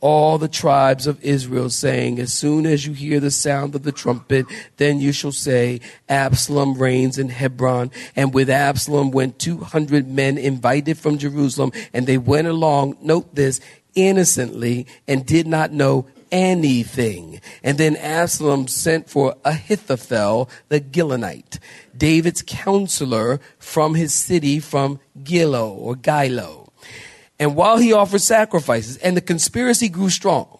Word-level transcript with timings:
all 0.00 0.38
the 0.38 0.48
tribes 0.48 1.06
of 1.06 1.22
Israel, 1.24 1.70
saying, 1.70 2.18
As 2.18 2.32
soon 2.32 2.66
as 2.66 2.86
you 2.86 2.92
hear 2.92 3.18
the 3.18 3.30
sound 3.30 3.74
of 3.74 3.82
the 3.82 3.92
trumpet, 3.92 4.46
then 4.76 5.00
you 5.00 5.12
shall 5.12 5.32
say, 5.32 5.80
Absalom 6.08 6.74
reigns 6.74 7.18
in 7.18 7.30
Hebron. 7.30 7.90
And 8.14 8.34
with 8.34 8.50
Absalom 8.50 9.10
went 9.10 9.38
200 9.38 10.08
men 10.08 10.38
invited 10.38 10.98
from 10.98 11.18
Jerusalem, 11.18 11.72
and 11.92 12.06
they 12.06 12.18
went 12.18 12.46
along, 12.46 12.98
note 13.00 13.34
this, 13.34 13.60
innocently, 13.94 14.86
and 15.08 15.24
did 15.24 15.46
not 15.46 15.72
know 15.72 16.06
anything. 16.30 17.40
And 17.62 17.78
then 17.78 17.96
Absalom 17.96 18.68
sent 18.68 19.08
for 19.08 19.36
Ahithophel 19.44 20.50
the 20.68 20.80
Gilonite, 20.80 21.58
David's 21.96 22.42
counselor 22.42 23.40
from 23.58 23.94
his 23.94 24.12
city 24.12 24.60
from 24.60 25.00
Gilo 25.22 25.70
or 25.70 25.94
Gilo. 25.94 26.65
And 27.38 27.54
while 27.54 27.78
he 27.78 27.92
offered 27.92 28.20
sacrifices, 28.20 28.96
and 28.98 29.16
the 29.16 29.20
conspiracy 29.20 29.88
grew 29.88 30.10
strong, 30.10 30.58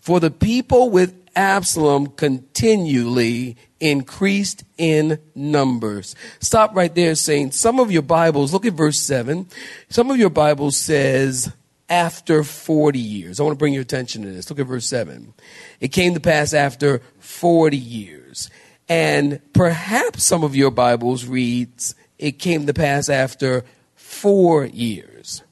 for 0.00 0.20
the 0.20 0.30
people 0.30 0.90
with 0.90 1.16
Absalom 1.36 2.08
continually 2.08 3.56
increased 3.78 4.64
in 4.76 5.18
numbers. 5.34 6.14
Stop 6.40 6.74
right 6.74 6.94
there 6.94 7.14
saying, 7.14 7.52
some 7.52 7.78
of 7.78 7.90
your 7.90 8.02
Bibles, 8.02 8.52
look 8.52 8.66
at 8.66 8.74
verse 8.74 8.98
7. 8.98 9.46
Some 9.88 10.10
of 10.10 10.18
your 10.18 10.30
Bibles 10.30 10.76
says, 10.76 11.52
after 11.90 12.44
40 12.44 12.98
years. 12.98 13.40
I 13.40 13.42
want 13.42 13.54
to 13.54 13.58
bring 13.58 13.74
your 13.74 13.82
attention 13.82 14.22
to 14.22 14.30
this. 14.30 14.48
Look 14.48 14.60
at 14.60 14.66
verse 14.66 14.86
7. 14.86 15.34
It 15.80 15.88
came 15.88 16.14
to 16.14 16.20
pass 16.20 16.54
after 16.54 17.02
40 17.18 17.76
years. 17.76 18.48
And 18.88 19.40
perhaps 19.52 20.22
some 20.22 20.44
of 20.44 20.54
your 20.54 20.70
Bibles 20.70 21.26
reads, 21.26 21.96
it 22.18 22.38
came 22.38 22.66
to 22.66 22.74
pass 22.74 23.08
after 23.08 23.64
four 23.96 24.64
years. 24.64 25.42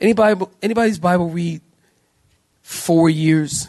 Any 0.00 0.12
Bible, 0.12 0.50
anybody's 0.62 0.98
Bible 0.98 1.28
read 1.28 1.60
four 2.62 3.10
years? 3.10 3.68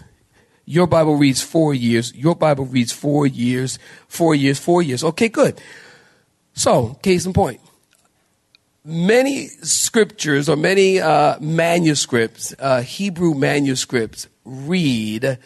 Your 0.66 0.86
Bible 0.86 1.16
reads 1.16 1.42
four 1.42 1.74
years. 1.74 2.14
Your 2.14 2.36
Bible 2.36 2.66
reads 2.66 2.92
four 2.92 3.26
years, 3.26 3.80
four 4.08 4.36
years, 4.36 4.60
four 4.60 4.84
years. 4.84 5.04
Okay, 5.04 5.30
good. 5.30 5.60
So, 6.54 7.00
case 7.02 7.26
in 7.26 7.34
point. 7.34 7.60
Many 8.86 9.48
scriptures 9.48 10.48
or 10.48 10.56
many 10.56 11.00
uh, 11.00 11.40
manuscripts, 11.40 12.54
uh, 12.60 12.82
Hebrew 12.82 13.34
manuscripts, 13.34 14.28
read 14.46 15.40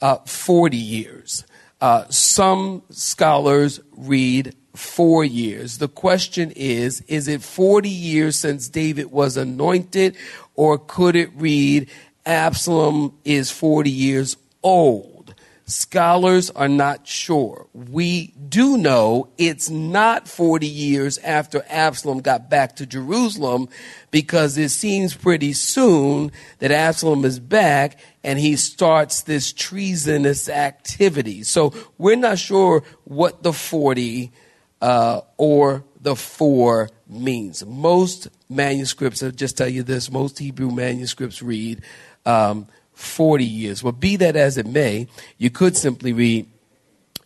uh, 0.00 0.16
40 0.18 0.76
years. 0.76 1.44
Uh, 1.80 2.04
some 2.08 2.82
scholars 2.90 3.80
read 3.96 4.54
four 4.78 5.24
years. 5.24 5.78
The 5.78 5.88
question 5.88 6.52
is, 6.52 7.00
is 7.02 7.28
it 7.28 7.42
40 7.42 7.88
years 7.88 8.36
since 8.36 8.68
David 8.68 9.10
was 9.10 9.36
anointed 9.36 10.16
or 10.54 10.78
could 10.78 11.16
it 11.16 11.30
read 11.34 11.88
Absalom 12.24 13.16
is 13.24 13.50
40 13.50 13.90
years 13.90 14.36
old? 14.62 15.34
Scholars 15.68 16.48
are 16.48 16.68
not 16.68 17.06
sure. 17.06 17.66
We 17.74 18.28
do 18.48 18.78
know 18.78 19.28
it's 19.36 19.68
not 19.68 20.26
40 20.26 20.66
years 20.66 21.18
after 21.18 21.62
Absalom 21.68 22.20
got 22.20 22.48
back 22.48 22.76
to 22.76 22.86
Jerusalem 22.86 23.68
because 24.10 24.56
it 24.56 24.70
seems 24.70 25.14
pretty 25.14 25.52
soon 25.52 26.32
that 26.60 26.70
Absalom 26.70 27.26
is 27.26 27.38
back 27.38 27.98
and 28.24 28.38
he 28.38 28.56
starts 28.56 29.22
this 29.22 29.52
treasonous 29.52 30.48
activity. 30.48 31.42
So 31.42 31.74
we're 31.98 32.16
not 32.16 32.38
sure 32.38 32.82
what 33.04 33.42
the 33.42 33.52
40 33.52 34.32
uh, 34.80 35.20
or 35.36 35.84
the 36.00 36.16
four 36.16 36.90
means. 37.08 37.64
Most 37.64 38.28
manuscripts, 38.48 39.22
I'll 39.22 39.30
just 39.30 39.56
tell 39.56 39.68
you 39.68 39.82
this, 39.82 40.10
most 40.10 40.38
Hebrew 40.38 40.70
manuscripts 40.70 41.42
read 41.42 41.82
um, 42.24 42.66
40 42.92 43.44
years. 43.44 43.82
Well, 43.82 43.92
be 43.92 44.16
that 44.16 44.36
as 44.36 44.58
it 44.58 44.66
may, 44.66 45.08
you 45.36 45.50
could 45.50 45.76
simply 45.76 46.12
read, 46.12 46.46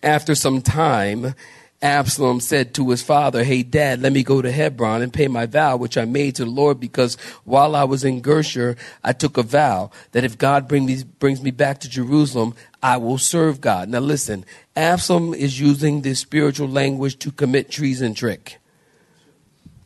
after 0.03 0.35
some 0.35 0.63
time, 0.63 1.35
Absalom 1.81 2.39
said 2.39 2.75
to 2.75 2.91
his 2.91 3.03
father, 3.03 3.43
Hey, 3.43 3.65
dad, 3.65 4.01
let 4.01 4.13
me 4.13 4.23
go 4.23 4.41
to 4.41 4.53
Hebron 4.53 5.03
and 5.03 5.13
pay 5.13 5.27
my 5.27 5.47
vow, 5.47 5.77
which 5.77 5.99
I 5.99 6.05
made 6.05 6.37
to 6.37 6.45
the 6.45 6.51
Lord, 6.51 6.79
because 6.79 7.17
while 7.45 7.75
I 7.75 7.85
was 7.85 8.05
in 8.05 8.23
Geshur, 8.23 8.79
I 9.03 9.13
took 9.13 9.37
a 9.37 9.43
vow 9.43 9.91
that 10.13 10.23
if 10.23 10.39
God 10.39 10.69
bring 10.69 10.87
me, 10.87 11.03
brings 11.19 11.43
me 11.43 11.51
back 11.51 11.81
to 11.81 11.89
Jerusalem, 11.89 12.55
I 12.83 12.97
will 12.97 13.19
serve 13.19 13.61
God. 13.61 13.89
Now 13.89 14.01
listen, 14.01 14.45
Absalom 14.75 15.35
is 15.35 15.61
using 15.61 16.03
this 16.03 16.21
spiritual 16.21 16.69
language 16.69 17.19
to 17.21 17.31
commit 17.31 17.71
treason 17.71 18.15
trick. 18.15 18.59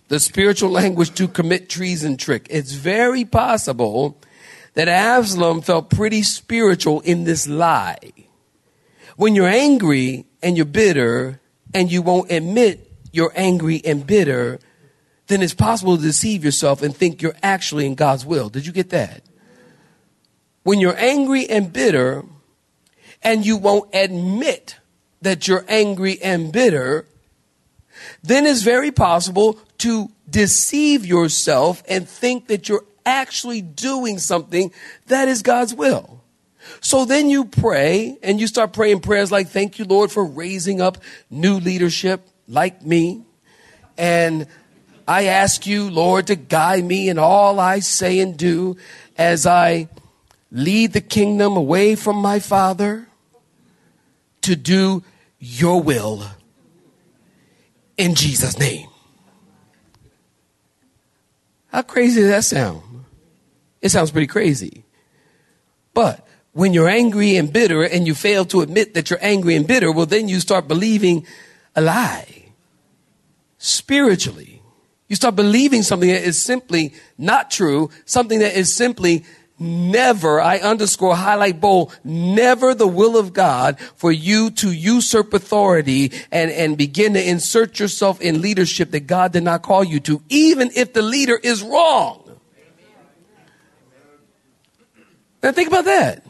The 0.09 0.21
spiritual 0.21 0.71
language 0.71 1.15
to 1.17 1.29
commit 1.29 1.69
treason 1.69 2.17
trick. 2.17 2.47
It's 2.49 2.73
very 2.73 3.25
possible 3.25 4.19
that 4.75 4.89
Absalom 4.89 5.62
felt 5.62 5.91
pretty 5.91 6.23
spiritual 6.23 7.01
in 7.01 7.25
this 7.25 7.47
lie. 7.47 8.12
When 9.17 9.34
you're 9.34 9.49
angry 9.49 10.27
and 10.43 10.57
you're 10.57 10.67
bitter, 10.67 11.41
and 11.75 11.93
you 11.93 12.03
won't 12.03 12.31
admit 12.31 12.91
you're 13.13 13.33
angry 13.34 13.83
and 13.84 14.07
bitter, 14.07 14.59
then 15.27 15.43
it's 15.43 15.55
possible 15.55 15.97
to 15.97 16.03
deceive 16.03 16.45
yourself 16.45 16.83
and 16.83 16.97
think 16.97 17.21
you're 17.21 17.37
actually 17.43 17.84
in 17.84 17.95
God's 17.95 18.25
will. 18.25 18.49
Did 18.49 18.67
you 18.67 18.73
get 18.73 18.91
that? 18.91 19.23
When 20.63 20.81
you're 20.81 20.97
angry 20.97 21.49
and 21.49 21.73
bitter 21.73 22.25
and 23.22 23.44
you 23.44 23.56
won't 23.56 23.94
admit 23.94 24.77
that 25.22 25.49
you're 25.49 25.65
angry 25.69 26.21
and 26.22 26.53
bitter, 26.53 27.06
then 28.22 28.47
it's 28.47 28.62
very 28.62 28.91
possible 28.91 29.59
to 29.78 30.10
deceive 30.28 31.06
yourself 31.06 31.82
and 31.88 32.09
think 32.09 32.49
that 32.49 32.69
you're 32.69 32.84
actually 33.04 33.60
doing 33.62 34.19
something 34.19 34.72
that 35.06 35.28
is 35.28 35.43
God's 35.43 35.75
will. 35.75 36.22
So 36.81 37.04
then 37.04 37.31
you 37.31 37.44
pray 37.44 38.19
and 38.22 38.41
you 38.41 38.47
start 38.47 38.72
praying 38.72 39.00
prayers 39.00 39.31
like, 39.31 39.48
thank 39.48 39.78
you, 39.78 39.84
Lord, 39.84 40.10
for 40.10 40.25
raising 40.25 40.81
up 40.81 40.98
new 41.31 41.59
leadership 41.59 42.27
like 42.48 42.83
me. 42.83 43.25
And 43.97 44.47
I 45.06 45.27
ask 45.27 45.66
you, 45.66 45.88
Lord, 45.88 46.27
to 46.27 46.37
guide 46.37 46.84
me 46.84 47.09
in 47.09 47.19
all 47.19 47.60
I 47.60 47.78
say 47.78 48.19
and 48.19 48.37
do 48.37 48.77
as 49.16 49.47
I 49.47 49.88
lead 50.51 50.93
the 50.93 51.01
kingdom 51.01 51.57
away 51.57 51.95
from 51.95 52.17
my 52.17 52.39
Father 52.39 53.09
to 54.43 54.57
do 54.57 55.03
your 55.39 55.83
will 55.83 56.25
in 57.97 58.15
Jesus' 58.15 58.59
name. 58.59 58.89
How 61.69 61.83
crazy 61.83 62.21
does 62.21 62.31
that 62.31 62.45
sound? 62.45 63.04
It 63.83 63.91
sounds 63.91 64.10
pretty 64.10 64.27
crazy. 64.27 64.84
But 65.93 66.27
when 66.53 66.72
you're 66.72 66.89
angry 66.89 67.37
and 67.37 67.53
bitter 67.53 67.83
and 67.83 68.07
you 68.07 68.15
fail 68.15 68.45
to 68.47 68.60
admit 68.60 68.95
that 68.95 69.10
you're 69.10 69.19
angry 69.22 69.57
and 69.57 69.66
bitter, 69.66 69.92
well, 69.92 70.07
then 70.07 70.28
you 70.28 70.41
start 70.41 70.69
believing 70.69 71.27
a 71.75 71.83
lie 71.83 72.47
spiritually. 73.59 74.63
You 75.09 75.16
start 75.16 75.37
believing 75.37 75.83
something 75.83 76.09
that 76.09 76.22
is 76.22 76.41
simply 76.41 76.95
not 77.19 77.51
true, 77.51 77.91
something 78.04 78.39
that 78.39 78.57
is 78.57 78.75
simply 78.75 79.25
never, 79.58 80.41
I 80.41 80.58
underscore, 80.58 81.16
highlight 81.16 81.60
bold, 81.60 81.98
never 82.04 82.74
the 82.74 82.86
will 82.86 83.16
of 83.16 83.32
God 83.32 83.80
for 83.80 84.12
you 84.12 84.50
to 84.53 84.72
usurp 84.72 85.32
authority 85.32 86.12
and, 86.30 86.50
and 86.50 86.76
begin 86.76 87.14
to 87.14 87.28
insert 87.28 87.78
yourself 87.78 88.20
in 88.20 88.42
leadership 88.42 88.91
that 88.91 89.06
God 89.06 89.32
did 89.32 89.42
not 89.42 89.62
call 89.62 89.82
you 89.82 90.00
to, 90.00 90.22
even 90.28 90.70
if 90.74 90.92
the 90.92 91.03
leader 91.03 91.38
is 91.42 91.62
wrong. 91.62 92.22
Now 95.42 95.53
think 95.53 95.68
about 95.68 95.84
that. 95.84 96.24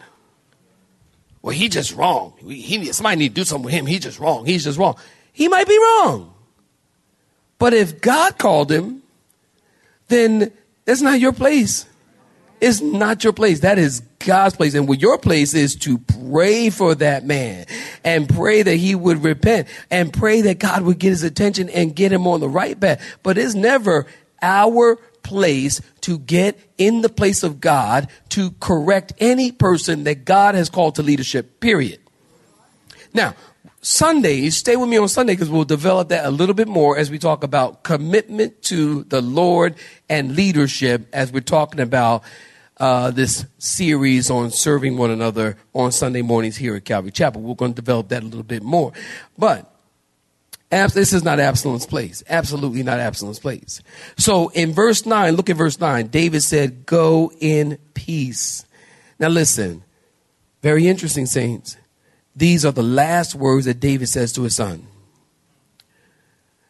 well, 1.42 1.54
he 1.54 1.68
just 1.68 1.94
wrong. 1.94 2.34
He, 2.40 2.60
he, 2.60 2.92
somebody 2.92 3.16
need 3.16 3.28
to 3.30 3.34
do 3.34 3.44
something 3.44 3.64
with 3.64 3.74
him. 3.74 3.86
He's 3.86 4.00
just 4.00 4.18
wrong. 4.18 4.44
He's 4.44 4.64
just 4.64 4.78
wrong. 4.78 4.96
He 5.32 5.48
might 5.48 5.66
be 5.66 5.78
wrong. 5.78 6.34
But 7.58 7.72
if 7.72 8.00
God 8.00 8.36
called 8.36 8.70
him, 8.70 9.02
then 10.08 10.52
that's 10.84 11.00
not 11.00 11.18
your 11.18 11.32
place. 11.32 11.86
It's 12.60 12.80
not 12.80 13.22
your 13.22 13.32
place. 13.32 13.60
That 13.60 13.78
is 13.78 14.00
God's 14.20 14.56
place. 14.56 14.74
And 14.74 14.88
what 14.88 15.00
your 15.00 15.18
place 15.18 15.54
is 15.54 15.76
to 15.76 15.98
pray 15.98 16.70
for 16.70 16.94
that 16.94 17.24
man 17.24 17.66
and 18.04 18.28
pray 18.28 18.62
that 18.62 18.76
he 18.76 18.94
would 18.94 19.22
repent 19.22 19.68
and 19.90 20.12
pray 20.12 20.40
that 20.42 20.58
God 20.58 20.82
would 20.82 20.98
get 20.98 21.10
his 21.10 21.22
attention 21.22 21.68
and 21.68 21.94
get 21.94 22.12
him 22.12 22.26
on 22.26 22.40
the 22.40 22.48
right 22.48 22.78
path. 22.78 23.18
But 23.22 23.38
it's 23.38 23.54
never 23.54 24.06
our 24.40 24.96
place 25.22 25.80
to 26.02 26.18
get 26.18 26.58
in 26.78 27.02
the 27.02 27.08
place 27.08 27.42
of 27.42 27.60
God 27.60 28.08
to 28.30 28.52
correct 28.60 29.12
any 29.18 29.52
person 29.52 30.04
that 30.04 30.24
God 30.24 30.54
has 30.54 30.70
called 30.70 30.94
to 30.96 31.02
leadership, 31.02 31.60
period. 31.60 32.00
Now, 33.12 33.34
Sundays, 33.80 34.56
stay 34.56 34.76
with 34.76 34.88
me 34.88 34.96
on 34.96 35.08
Sunday 35.08 35.34
because 35.34 35.50
we'll 35.50 35.64
develop 35.64 36.08
that 36.08 36.24
a 36.24 36.30
little 36.30 36.54
bit 36.54 36.68
more 36.68 36.98
as 36.98 37.10
we 37.10 37.18
talk 37.18 37.44
about 37.44 37.82
commitment 37.82 38.62
to 38.62 39.04
the 39.04 39.20
Lord 39.20 39.76
and 40.08 40.34
leadership 40.34 41.06
as 41.12 41.32
we're 41.32 41.40
talking 41.40 41.80
about 41.80 42.24
uh, 42.78 43.10
this 43.10 43.46
series 43.58 44.30
on 44.30 44.50
serving 44.50 44.96
one 44.98 45.10
another 45.10 45.56
on 45.72 45.92
Sunday 45.92 46.22
mornings 46.22 46.56
here 46.56 46.74
at 46.74 46.84
Calvary 46.84 47.12
Chapel. 47.12 47.40
We're 47.40 47.54
going 47.54 47.72
to 47.72 47.80
develop 47.80 48.08
that 48.08 48.22
a 48.22 48.26
little 48.26 48.42
bit 48.42 48.62
more. 48.62 48.92
But 49.38 49.72
this 50.70 51.12
is 51.12 51.22
not 51.22 51.40
Absalom's 51.40 51.86
place. 51.86 52.22
Absolutely 52.28 52.82
not 52.82 52.98
Absalom's 52.98 53.38
place. 53.38 53.82
So 54.18 54.48
in 54.48 54.72
verse 54.72 55.06
9, 55.06 55.36
look 55.36 55.48
at 55.48 55.56
verse 55.56 55.80
9. 55.80 56.08
David 56.08 56.42
said, 56.42 56.86
Go 56.86 57.32
in 57.40 57.78
peace. 57.94 58.64
Now 59.18 59.28
listen, 59.28 59.82
very 60.62 60.86
interesting, 60.88 61.26
saints. 61.26 61.76
These 62.36 62.66
are 62.66 62.72
the 62.72 62.82
last 62.82 63.34
words 63.34 63.64
that 63.64 63.80
David 63.80 64.08
says 64.08 64.32
to 64.34 64.42
his 64.42 64.54
son. 64.54 64.86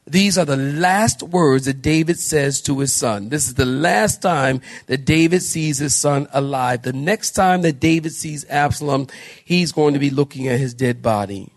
These 0.09 0.39
are 0.39 0.45
the 0.45 0.57
last 0.57 1.25
words 1.25 1.65
that 1.65 1.83
David 1.83 2.21
says 2.21 2.63
to 2.63 2.79
his 2.79 2.93
son. 2.93 3.29
This 3.29 3.49
is 3.49 3.55
the 3.55 3.65
last 3.65 4.23
time 4.23 4.61
that 4.87 5.05
David 5.05 5.43
sees 5.43 5.79
his 5.79 5.97
son 5.97 6.29
alive. 6.33 6.83
The 6.83 6.93
next 6.93 7.33
time 7.33 7.63
that 7.63 7.81
David 7.81 8.13
sees 8.13 8.49
Absalom, 8.49 9.09
he's 9.45 9.73
going 9.73 9.95
to 9.95 9.99
be 10.01 10.11
looking 10.11 10.47
at 10.47 10.61
his 10.61 10.75
dead 10.75 11.03
body. 11.03 11.51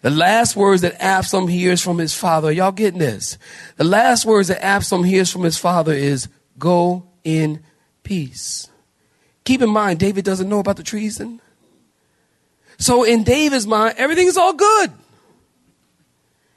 The 0.00 0.10
last 0.10 0.56
words 0.56 0.80
that 0.80 1.00
Absalom 1.00 1.48
hears 1.48 1.82
from 1.82 1.98
his 1.98 2.14
father, 2.14 2.50
y'all 2.50 2.72
getting 2.72 3.00
this? 3.00 3.36
The 3.76 3.84
last 3.84 4.24
words 4.24 4.48
that 4.48 4.64
Absalom 4.64 5.04
hears 5.04 5.30
from 5.30 5.42
his 5.42 5.58
father 5.58 5.92
is, 5.92 6.28
go 6.58 7.04
in 7.22 7.62
peace. 8.02 8.70
Keep 9.44 9.60
in 9.60 9.70
mind, 9.70 9.98
David 9.98 10.24
doesn't 10.24 10.48
know 10.48 10.58
about 10.58 10.78
the 10.78 10.82
treason. 10.82 11.42
So 12.78 13.02
in 13.04 13.24
David's 13.24 13.66
mind, 13.66 13.94
everything 13.98 14.26
is 14.26 14.36
all 14.36 14.52
good. 14.52 14.92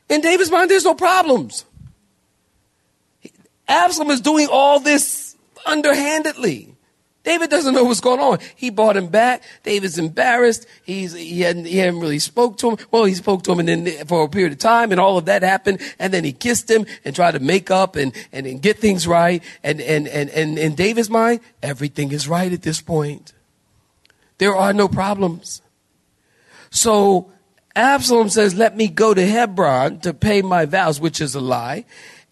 In 0.10 0.22
David's 0.22 0.52
mind, 0.52 0.70
there's 0.70 0.86
no 0.86 0.94
problems. 0.94 1.66
Absalom 3.68 4.12
is 4.12 4.22
doing 4.22 4.48
all 4.52 4.80
this 4.80 5.36
underhandedly. 5.66 6.76
David 7.24 7.52
doesn't 7.52 7.76
know 7.76 7.84
what's 7.84 8.02
going 8.02 8.20
on. 8.20 8.40
He 8.56 8.72
brought 8.72 8.98
him 8.98 9.08
back. 9.08 9.44
David's 9.64 10.00
embarrassed. 10.00 10.66
He's, 10.84 11.14
he 11.14 11.42
hadn't, 11.42 11.66
he 11.66 11.78
hadn't 11.78 12.00
really 12.00 12.18
spoke 12.18 12.58
to 12.58 12.72
him. 12.72 12.78
Well, 12.90 13.06
he 13.06 13.14
spoke 13.14 13.44
to 13.44 13.52
him 13.52 13.60
and 13.60 13.70
then 13.70 14.06
for 14.08 14.24
a 14.24 14.30
period 14.30 14.54
of 14.54 14.58
time 14.58 14.92
and 14.92 15.00
all 15.00 15.18
of 15.18 15.26
that 15.26 15.44
happened. 15.44 15.80
And 16.00 16.12
then 16.12 16.24
he 16.24 16.34
kissed 16.34 16.70
him 16.70 16.86
and 17.06 17.16
tried 17.16 17.34
to 17.34 17.40
make 17.40 17.70
up 17.70 17.96
and, 17.96 18.12
and, 18.32 18.48
and 18.48 18.62
get 18.62 18.80
things 18.80 19.08
right. 19.08 19.44
And, 19.64 19.80
and, 19.82 20.08
and, 20.08 20.32
and 20.32 20.58
in 20.58 20.74
David's 20.74 21.12
mind, 21.12 21.42
everything 21.62 22.12
is 22.12 22.28
right 22.28 22.52
at 22.52 22.64
this 22.64 22.82
point. 22.82 23.34
There 24.40 24.56
are 24.56 24.74
no 24.74 24.88
problems. 24.88 25.62
So 26.72 27.32
Absalom 27.76 28.30
says, 28.30 28.56
let 28.56 28.76
me 28.76 28.88
go 28.88 29.14
to 29.14 29.26
Hebron 29.26 30.00
to 30.00 30.14
pay 30.14 30.42
my 30.42 30.66
vows, 30.66 31.00
which 31.00 31.22
is 31.22 31.36
a 31.36 31.42
lie. 31.42 31.86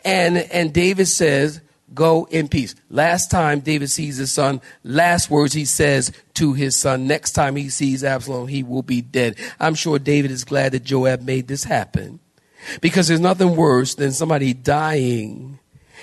And, 0.04 0.38
and 0.38 0.74
David 0.74 1.08
says, 1.08 1.62
go 1.94 2.28
in 2.32 2.48
peace. 2.48 2.74
Last 2.90 3.30
time 3.30 3.60
David 3.60 3.90
sees 3.90 4.18
his 4.18 4.32
son, 4.32 4.62
last 4.84 5.30
words 5.30 5.54
he 5.54 5.66
says 5.66 6.12
to 6.36 6.54
his 6.54 6.76
son, 6.76 7.08
next 7.08 7.32
time 7.32 7.56
he 7.56 7.70
sees 7.70 8.04
Absalom, 8.04 8.48
he 8.48 8.64
will 8.64 8.84
be 8.84 9.02
dead. 9.02 9.36
I'm 9.60 9.76
sure 9.76 10.00
David 10.00 10.32
is 10.32 10.44
glad 10.44 10.72
that 10.72 10.84
Joab 10.84 11.22
made 11.22 11.48
this 11.48 11.66
happen 11.66 12.20
because 12.82 13.08
there's 13.08 13.20
nothing 13.20 13.56
worse 13.56 13.96
than 13.96 14.12
somebody 14.12 14.54
dying 14.54 15.60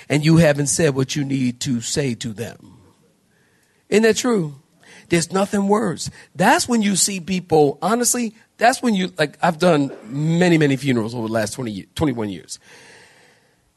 and 0.09 0.23
you 0.23 0.37
haven't 0.37 0.67
said 0.67 0.95
what 0.95 1.15
you 1.15 1.23
need 1.23 1.59
to 1.61 1.81
say 1.81 2.13
to 2.15 2.33
them. 2.33 2.77
Isn't 3.89 4.03
that 4.03 4.17
true? 4.17 4.55
There's 5.09 5.31
nothing 5.31 5.67
worse. 5.67 6.09
That's 6.35 6.67
when 6.67 6.81
you 6.81 6.95
see 6.95 7.19
people, 7.19 7.77
honestly, 7.81 8.35
that's 8.57 8.81
when 8.81 8.93
you, 8.93 9.13
like, 9.17 9.37
I've 9.41 9.59
done 9.59 9.91
many, 10.03 10.57
many 10.57 10.75
funerals 10.75 11.15
over 11.15 11.27
the 11.27 11.33
last 11.33 11.53
20, 11.53 11.83
21 11.95 12.29
years. 12.29 12.59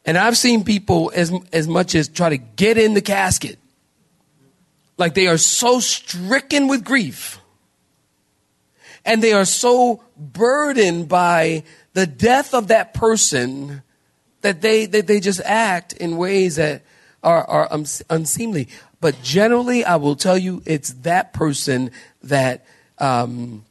And 0.04 0.16
I've 0.16 0.36
seen 0.36 0.64
people 0.64 1.12
as, 1.14 1.32
as 1.52 1.68
much 1.68 1.94
as 1.94 2.08
try 2.08 2.30
to 2.30 2.38
get 2.38 2.78
in 2.78 2.94
the 2.94 3.02
casket. 3.02 3.58
Like 4.96 5.14
they 5.14 5.26
are 5.26 5.38
so 5.38 5.80
stricken 5.80 6.68
with 6.68 6.84
grief. 6.84 7.38
And 9.04 9.22
they 9.22 9.32
are 9.32 9.44
so 9.44 10.02
burdened 10.16 11.08
by 11.08 11.64
the 11.94 12.06
death 12.06 12.54
of 12.54 12.68
that 12.68 12.94
person 12.94 13.82
that 14.42 14.60
they, 14.60 14.86
that 14.86 15.06
they 15.06 15.20
just 15.20 15.40
act 15.44 15.92
in 15.94 16.16
ways 16.16 16.56
that 16.56 16.82
are, 17.22 17.44
are 17.44 17.68
unseemly. 18.08 18.68
But 19.00 19.22
generally, 19.22 19.84
I 19.84 19.96
will 19.96 20.16
tell 20.16 20.36
you, 20.36 20.62
it's 20.66 20.92
that 21.02 21.32
person 21.32 21.90
that, 22.22 22.66
um, 22.98 23.64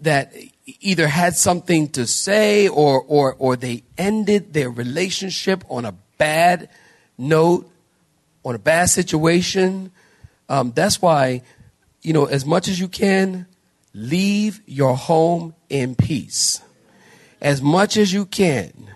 that 0.00 0.34
either 0.80 1.08
had 1.08 1.34
something 1.34 1.88
to 1.90 2.06
say 2.06 2.68
or, 2.68 3.02
or, 3.02 3.34
or 3.38 3.56
they 3.56 3.82
ended 3.96 4.52
their 4.52 4.70
relationship 4.70 5.64
on 5.70 5.86
a 5.86 5.94
bad 6.18 6.68
note, 7.16 7.70
on 8.44 8.54
a 8.54 8.58
bad 8.58 8.90
situation. 8.90 9.92
Um, 10.48 10.72
that's 10.72 11.00
why, 11.00 11.42
you 12.02 12.12
know, 12.12 12.26
as 12.26 12.44
much 12.44 12.68
as 12.68 12.78
you 12.78 12.88
can, 12.88 13.46
leave 13.94 14.60
your 14.66 14.94
home 14.94 15.54
in 15.70 15.94
peace. 15.94 16.60
As 17.40 17.62
much 17.62 17.96
as 17.96 18.12
you 18.12 18.26
can 18.26 18.89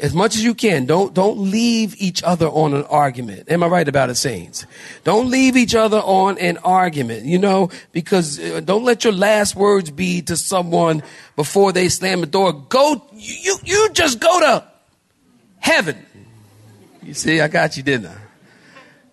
as 0.00 0.14
much 0.14 0.36
as 0.36 0.44
you 0.44 0.54
can, 0.54 0.86
don't, 0.86 1.14
don't 1.14 1.38
leave 1.38 1.94
each 2.00 2.22
other 2.22 2.46
on 2.46 2.74
an 2.74 2.84
argument. 2.84 3.50
Am 3.50 3.62
I 3.62 3.66
right 3.66 3.88
about 3.88 4.10
it, 4.10 4.16
saints? 4.16 4.66
Don't 5.04 5.30
leave 5.30 5.56
each 5.56 5.74
other 5.74 5.98
on 5.98 6.38
an 6.38 6.58
argument, 6.58 7.24
you 7.24 7.38
know, 7.38 7.70
because 7.92 8.38
uh, 8.38 8.60
don't 8.60 8.84
let 8.84 9.04
your 9.04 9.12
last 9.12 9.56
words 9.56 9.90
be 9.90 10.22
to 10.22 10.36
someone 10.36 11.02
before 11.36 11.72
they 11.72 11.88
slam 11.88 12.20
the 12.20 12.26
door. 12.26 12.52
Go, 12.52 13.02
you, 13.14 13.56
you 13.64 13.88
just 13.92 14.20
go 14.20 14.40
to 14.40 14.66
heaven. 15.58 16.04
You 17.02 17.14
see, 17.14 17.40
I 17.40 17.48
got 17.48 17.76
you, 17.76 17.82
didn't 17.82 18.06
I? 18.06 18.16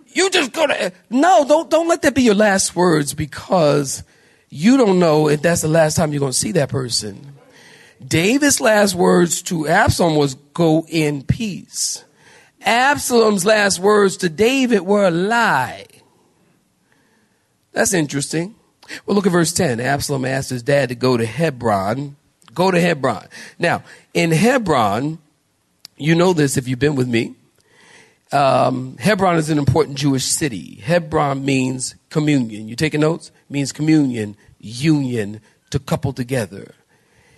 You 0.07 0.29
just 0.29 0.51
go 0.53 0.67
to, 0.67 0.93
no, 1.09 1.45
don't, 1.47 1.69
don't 1.69 1.87
let 1.87 2.01
that 2.03 2.15
be 2.15 2.23
your 2.23 2.35
last 2.35 2.75
words 2.75 3.13
because 3.13 4.03
you 4.49 4.77
don't 4.77 4.99
know 4.99 5.29
if 5.29 5.41
that's 5.41 5.61
the 5.61 5.67
last 5.67 5.95
time 5.95 6.11
you're 6.11 6.21
going 6.21 6.31
to 6.31 6.37
see 6.37 6.53
that 6.53 6.69
person. 6.69 7.34
David's 8.05 8.59
last 8.59 8.95
words 8.95 9.41
to 9.43 9.67
Absalom 9.67 10.15
was 10.15 10.35
go 10.53 10.85
in 10.87 11.23
peace. 11.23 12.03
Absalom's 12.61 13.45
last 13.45 13.79
words 13.79 14.17
to 14.17 14.29
David 14.29 14.81
were 14.81 15.07
a 15.07 15.11
lie. 15.11 15.85
That's 17.71 17.93
interesting. 17.93 18.55
Well, 19.05 19.15
look 19.15 19.25
at 19.25 19.31
verse 19.31 19.53
10. 19.53 19.79
Absalom 19.79 20.25
asked 20.25 20.49
his 20.49 20.63
dad 20.63 20.89
to 20.89 20.95
go 20.95 21.17
to 21.17 21.25
Hebron. 21.25 22.15
Go 22.53 22.71
to 22.71 22.79
Hebron. 22.79 23.27
Now, 23.59 23.83
in 24.13 24.31
Hebron, 24.31 25.19
you 25.97 26.15
know 26.15 26.33
this 26.33 26.57
if 26.57 26.67
you've 26.67 26.79
been 26.79 26.95
with 26.95 27.07
me. 27.07 27.35
Um, 28.31 28.97
Hebron 28.97 29.37
is 29.37 29.49
an 29.49 29.57
important 29.57 29.97
Jewish 29.97 30.25
city. 30.25 30.75
Hebron 30.75 31.45
means 31.45 31.95
communion. 32.09 32.67
You 32.67 32.75
taking 32.75 33.01
notes? 33.01 33.29
It 33.29 33.53
means 33.53 33.71
communion, 33.71 34.35
union, 34.59 35.41
to 35.69 35.79
couple 35.79 36.13
together. 36.13 36.73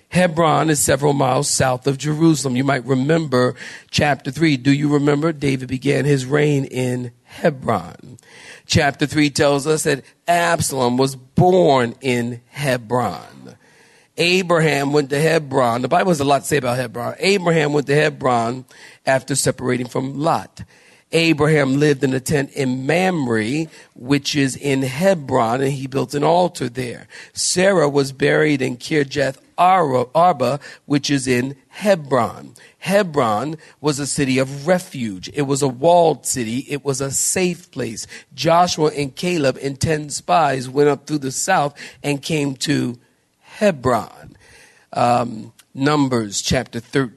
Hebron 0.10 0.70
is 0.70 0.80
several 0.80 1.14
miles 1.14 1.50
south 1.50 1.86
of 1.86 1.98
Jerusalem. 1.98 2.56
You 2.56 2.64
might 2.64 2.86
remember 2.86 3.56
chapter 3.92 4.32
3. 4.32 4.58
Do 4.58 4.72
you 4.72 4.94
remember? 4.94 5.34
David 5.34 5.68
began 5.68 6.06
his 6.06 6.26
reign 6.26 6.66
in 6.66 7.12
Hebron. 7.24 8.18
Chapter 8.66 9.06
3 9.06 9.30
tells 9.30 9.68
us 9.68 9.84
that 9.84 10.04
Absalom 10.28 10.98
was 10.98 11.16
born 11.16 11.96
in 12.02 12.42
Hebron. 12.48 13.58
Abraham 14.18 14.94
went 14.94 15.10
to 15.12 15.20
Hebron. 15.20 15.84
The 15.84 15.88
Bible 15.88 16.10
has 16.10 16.20
a 16.20 16.26
lot 16.26 16.40
to 16.42 16.48
say 16.48 16.58
about 16.58 16.78
Hebron. 16.78 17.16
Abraham 17.20 17.74
went 17.74 17.88
to 17.88 17.96
Hebron 17.96 18.66
after 19.06 19.36
separating 19.36 19.88
from 19.88 20.20
Lot. 20.20 20.64
Abraham 21.12 21.80
lived 21.80 22.04
in 22.04 22.14
a 22.14 22.20
tent 22.20 22.52
in 22.52 22.86
Mamre, 22.86 23.68
which 23.96 24.36
is 24.36 24.56
in 24.56 24.82
Hebron, 24.82 25.62
and 25.62 25.72
he 25.72 25.88
built 25.88 26.14
an 26.14 26.24
altar 26.24 26.68
there. 26.68 27.08
Sarah 27.34 27.88
was 27.88 28.12
buried 28.12 28.62
in 28.62 28.78
Kirjath 28.78 29.38
Arba, 29.58 30.60
which 30.86 31.10
is 31.10 31.28
in 31.28 31.56
Hebron. 31.70 32.54
Hebron 32.80 33.58
was 33.82 34.00
a 34.00 34.08
city 34.08 34.38
of 34.38 34.68
refuge. 34.68 35.30
It 35.34 35.44
was 35.44 35.62
a 35.62 35.68
walled 35.68 36.26
city. 36.26 36.66
It 36.70 36.84
was 36.84 37.02
a 37.02 37.12
safe 37.12 37.72
place. 37.72 38.06
Joshua 38.34 38.92
and 38.92 39.16
Caleb 39.16 39.58
and 39.62 39.80
ten 39.80 40.10
spies 40.10 40.70
went 40.70 40.90
up 40.90 41.08
through 41.08 41.20
the 41.20 41.32
south 41.32 41.74
and 42.04 42.22
came 42.22 42.56
to 42.58 43.00
Hebron. 43.40 44.36
Um, 44.94 45.54
Numbers 45.74 46.42
chapter 46.42 46.80
13, 46.80 47.17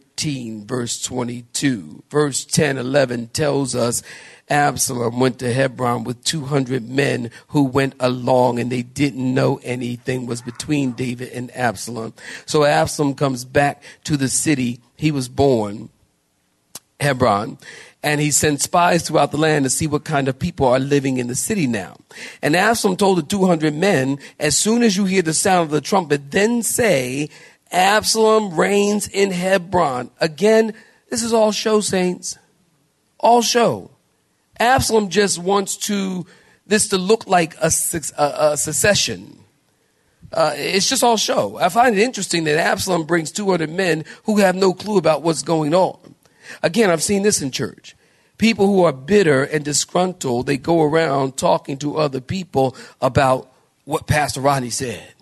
verse 0.64 1.02
22. 1.02 2.04
Verse 2.10 2.44
10, 2.44 2.78
11 2.78 3.28
tells 3.28 3.74
us 3.74 4.02
Absalom 4.48 5.20
went 5.20 5.38
to 5.38 5.52
Hebron 5.52 6.04
with 6.04 6.24
200 6.24 6.88
men 6.88 7.30
who 7.48 7.62
went 7.62 7.94
along 8.00 8.58
and 8.58 8.70
they 8.70 8.82
didn't 8.82 9.34
know 9.34 9.60
anything 9.62 10.26
was 10.26 10.42
between 10.42 10.92
David 10.92 11.32
and 11.32 11.54
Absalom. 11.56 12.14
So 12.46 12.64
Absalom 12.64 13.14
comes 13.14 13.44
back 13.44 13.82
to 14.04 14.16
the 14.16 14.28
city 14.28 14.80
he 14.96 15.12
was 15.12 15.28
born, 15.28 15.88
Hebron, 16.98 17.58
and 18.02 18.20
he 18.20 18.30
sent 18.30 18.60
spies 18.60 19.06
throughout 19.06 19.30
the 19.30 19.38
land 19.38 19.64
to 19.64 19.70
see 19.70 19.86
what 19.86 20.04
kind 20.04 20.26
of 20.26 20.38
people 20.38 20.66
are 20.66 20.78
living 20.78 21.18
in 21.18 21.28
the 21.28 21.34
city 21.34 21.66
now. 21.66 21.96
And 22.42 22.56
Absalom 22.56 22.96
told 22.96 23.18
the 23.18 23.22
200 23.22 23.74
men, 23.74 24.18
as 24.38 24.56
soon 24.56 24.82
as 24.82 24.96
you 24.96 25.04
hear 25.04 25.22
the 25.22 25.34
sound 25.34 25.66
of 25.66 25.70
the 25.70 25.80
trumpet, 25.80 26.30
then 26.30 26.62
say, 26.62 27.28
Absalom 27.70 28.56
reigns 28.58 29.06
in 29.08 29.30
Hebron. 29.30 30.10
Again, 30.20 30.74
this 31.08 31.22
is 31.22 31.32
all 31.32 31.52
show, 31.52 31.80
saints. 31.80 32.38
All 33.18 33.42
show. 33.42 33.90
Absalom 34.58 35.08
just 35.08 35.38
wants 35.38 35.76
to 35.76 36.26
this 36.66 36.88
to 36.88 36.98
look 36.98 37.26
like 37.26 37.54
a, 37.56 37.70
a, 38.16 38.52
a 38.52 38.56
secession. 38.56 39.40
Uh, 40.32 40.52
it's 40.54 40.88
just 40.88 41.02
all 41.02 41.16
show. 41.16 41.56
I 41.56 41.68
find 41.68 41.98
it 41.98 42.02
interesting 42.02 42.44
that 42.44 42.58
Absalom 42.58 43.04
brings 43.04 43.32
200 43.32 43.68
men 43.68 44.04
who 44.24 44.38
have 44.38 44.54
no 44.54 44.72
clue 44.72 44.96
about 44.96 45.22
what's 45.22 45.42
going 45.42 45.74
on. 45.74 46.14
Again, 46.62 46.90
I've 46.90 47.02
seen 47.02 47.22
this 47.22 47.42
in 47.42 47.50
church. 47.50 47.96
People 48.38 48.66
who 48.66 48.84
are 48.84 48.92
bitter 48.92 49.42
and 49.42 49.64
disgruntled, 49.64 50.46
they 50.46 50.56
go 50.56 50.82
around 50.82 51.36
talking 51.36 51.76
to 51.78 51.96
other 51.96 52.20
people 52.20 52.76
about 53.00 53.52
what 53.84 54.06
Pastor 54.06 54.40
Rodney 54.40 54.70
said. 54.70 55.14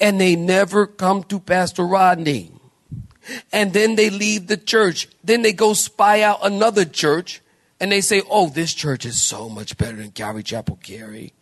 And 0.00 0.20
they 0.20 0.36
never 0.36 0.86
come 0.86 1.22
to 1.24 1.38
Pastor 1.38 1.86
Rodney. 1.86 2.50
And 3.52 3.72
then 3.72 3.96
they 3.96 4.10
leave 4.10 4.48
the 4.48 4.56
church. 4.56 5.08
Then 5.22 5.42
they 5.42 5.52
go 5.52 5.72
spy 5.72 6.22
out 6.22 6.40
another 6.42 6.84
church 6.84 7.40
and 7.80 7.90
they 7.90 8.00
say, 8.00 8.22
oh, 8.30 8.48
this 8.48 8.74
church 8.74 9.04
is 9.04 9.20
so 9.20 9.48
much 9.48 9.76
better 9.76 9.96
than 9.96 10.10
Calvary 10.10 10.42
Chapel 10.42 10.78
Cary. 10.82 11.32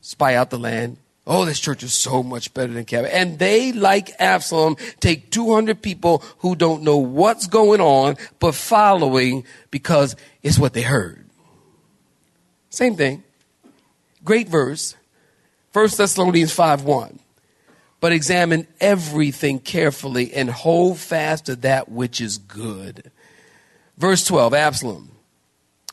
Spy 0.00 0.34
out 0.34 0.50
the 0.50 0.58
land. 0.58 0.98
Oh, 1.26 1.44
this 1.44 1.60
church 1.60 1.82
is 1.82 1.92
so 1.92 2.22
much 2.22 2.54
better 2.54 2.72
than 2.72 2.86
Calvary. 2.86 3.12
And 3.12 3.38
they, 3.38 3.72
like 3.72 4.10
Absalom, 4.18 4.76
take 4.98 5.30
200 5.30 5.82
people 5.82 6.22
who 6.38 6.56
don't 6.56 6.82
know 6.82 6.96
what's 6.96 7.46
going 7.46 7.82
on, 7.82 8.16
but 8.38 8.54
following 8.54 9.44
because 9.70 10.16
it's 10.42 10.58
what 10.58 10.72
they 10.72 10.82
heard. 10.82 11.28
Same 12.70 12.96
thing. 12.96 13.22
Great 14.24 14.48
verse. 14.48 14.96
1 15.74 15.88
Thessalonians 15.96 16.52
5 16.52 16.84
1. 16.84 17.18
But 18.00 18.12
examine 18.12 18.66
everything 18.80 19.58
carefully 19.58 20.32
and 20.32 20.50
hold 20.50 20.98
fast 20.98 21.46
to 21.46 21.56
that 21.56 21.90
which 21.90 22.20
is 22.20 22.38
good. 22.38 23.10
Verse 23.96 24.24
12, 24.24 24.54
Absalom 24.54 25.10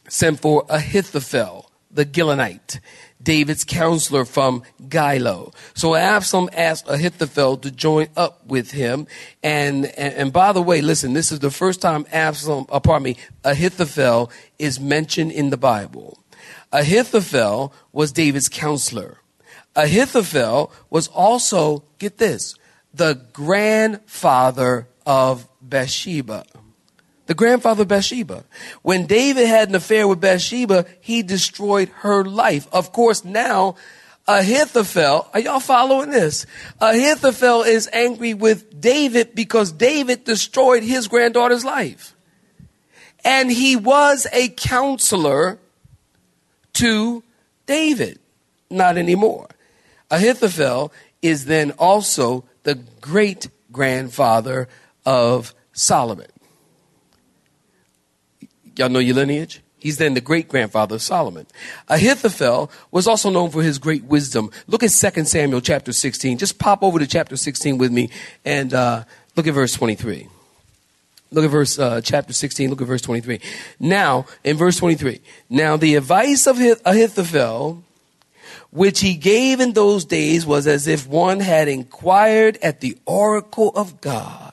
sent 0.07 0.39
for 0.39 0.65
Ahithophel, 0.69 1.71
the 1.89 2.05
Gilonite, 2.05 2.79
David's 3.21 3.63
counselor 3.63 4.23
from 4.23 4.61
Gilo. 4.83 5.53
So 5.73 5.95
Absalom 5.95 6.49
asked 6.53 6.87
Ahithophel 6.87 7.57
to 7.57 7.71
join 7.71 8.07
up 8.15 8.45
with 8.45 8.71
him. 8.71 9.07
And, 9.41 9.85
and, 9.97 10.13
and 10.13 10.33
by 10.33 10.51
the 10.51 10.61
way, 10.61 10.81
listen, 10.81 11.13
this 11.13 11.31
is 11.31 11.39
the 11.39 11.49
first 11.49 11.81
time 11.81 12.05
Absalom, 12.11 12.67
uh, 12.69 12.79
pardon 12.79 13.03
me, 13.03 13.17
Ahithophel 13.43 14.31
is 14.59 14.79
mentioned 14.79 15.31
in 15.31 15.49
the 15.49 15.57
Bible. 15.57 16.19
Ahithophel 16.71 17.73
was 17.91 18.11
David's 18.11 18.49
counselor. 18.49 19.19
Ahithophel 19.75 20.71
was 20.89 21.07
also, 21.09 21.83
get 21.99 22.17
this, 22.17 22.55
the 22.93 23.21
grandfather 23.33 24.87
of 25.05 25.47
Bathsheba 25.61 26.45
the 27.27 27.33
grandfather 27.33 27.83
of 27.83 27.87
Bathsheba. 27.87 28.43
When 28.81 29.05
David 29.07 29.47
had 29.47 29.69
an 29.69 29.75
affair 29.75 30.07
with 30.07 30.21
Bathsheba, 30.21 30.85
he 31.01 31.23
destroyed 31.23 31.89
her 31.99 32.23
life. 32.23 32.67
Of 32.71 32.91
course, 32.91 33.25
now 33.25 33.75
Ahithophel, 34.27 35.27
are 35.33 35.39
y'all 35.39 35.59
following 35.59 36.09
this? 36.09 36.45
Ahithophel 36.79 37.63
is 37.63 37.89
angry 37.93 38.33
with 38.33 38.79
David 38.79 39.35
because 39.35 39.71
David 39.71 40.23
destroyed 40.23 40.83
his 40.83 41.07
granddaughter's 41.07 41.65
life. 41.65 42.15
And 43.23 43.51
he 43.51 43.75
was 43.75 44.27
a 44.31 44.49
counselor 44.49 45.59
to 46.73 47.23
David. 47.65 48.19
Not 48.69 48.97
anymore. 48.97 49.47
Ahithophel 50.11 50.91
is 51.21 51.45
then 51.45 51.71
also 51.71 52.45
the 52.63 52.75
great 53.01 53.49
grandfather 53.71 54.67
of 55.05 55.53
Solomon. 55.73 56.27
Y'all 58.77 58.89
know 58.89 58.99
your 58.99 59.15
lineage? 59.15 59.61
He's 59.85 59.97
then 59.97 60.15
the 60.15 60.21
great 60.21 60.47
grandfather 60.47 60.95
of 60.95 61.01
Solomon. 61.03 61.45
Ahithophel 61.89 62.71
was 62.89 63.07
also 63.07 63.29
known 63.29 63.51
for 63.51 63.61
his 63.61 63.77
great 63.77 64.03
wisdom. 64.05 64.49
Look 64.67 64.81
at 64.81 64.89
2 64.89 65.25
Samuel 65.25 65.61
chapter 65.61 65.93
16. 65.93 66.39
Just 66.39 66.57
pop 66.57 66.81
over 66.81 66.97
to 66.97 67.05
chapter 67.05 67.37
16 67.37 67.77
with 67.77 67.91
me 67.91 68.09
and 68.43 68.73
uh, 68.73 69.03
look 69.35 69.45
at 69.45 69.53
verse 69.53 69.73
23. 69.73 70.27
Look 71.31 71.45
at 71.45 71.51
verse 71.51 71.77
uh, 71.77 72.01
chapter 72.01 72.33
16. 72.33 72.69
Look 72.69 72.81
at 72.81 72.87
verse 72.87 73.01
23. 73.03 73.39
Now, 73.79 74.25
in 74.43 74.57
verse 74.57 74.77
23, 74.77 75.21
now 75.49 75.77
the 75.77 75.95
advice 75.95 76.47
of 76.47 76.59
Ahithophel, 76.59 77.83
which 78.75 78.99
he 78.99 79.15
gave 79.15 79.61
in 79.61 79.71
those 79.71 80.03
days, 80.03 80.45
was 80.45 80.67
as 80.67 80.85
if 80.85 81.07
one 81.07 81.39
had 81.39 81.69
inquired 81.69 82.57
at 82.61 82.81
the 82.81 82.97
oracle 83.05 83.69
of 83.69 84.01
God. 84.01 84.51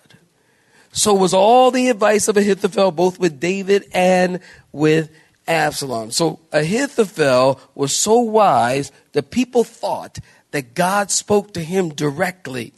So 0.93 1.13
was 1.13 1.35
all 1.35 1.73
the 1.73 1.89
advice 1.89 2.29
of 2.29 2.37
Ahithophel, 2.37 2.93
both 2.93 3.19
with 3.19 3.41
David 3.41 3.85
and 3.93 4.39
with 4.71 5.11
Absalom. 5.49 6.13
So 6.13 6.39
Ahithophel 6.53 7.61
was 7.75 7.97
so 7.97 8.21
wise 8.21 8.93
that 9.11 9.33
people 9.33 9.65
thought 9.65 10.21
that 10.53 10.75
God 10.75 11.11
spoke 11.11 11.53
to 11.55 11.61
him 11.61 11.89
directly. 11.89 12.73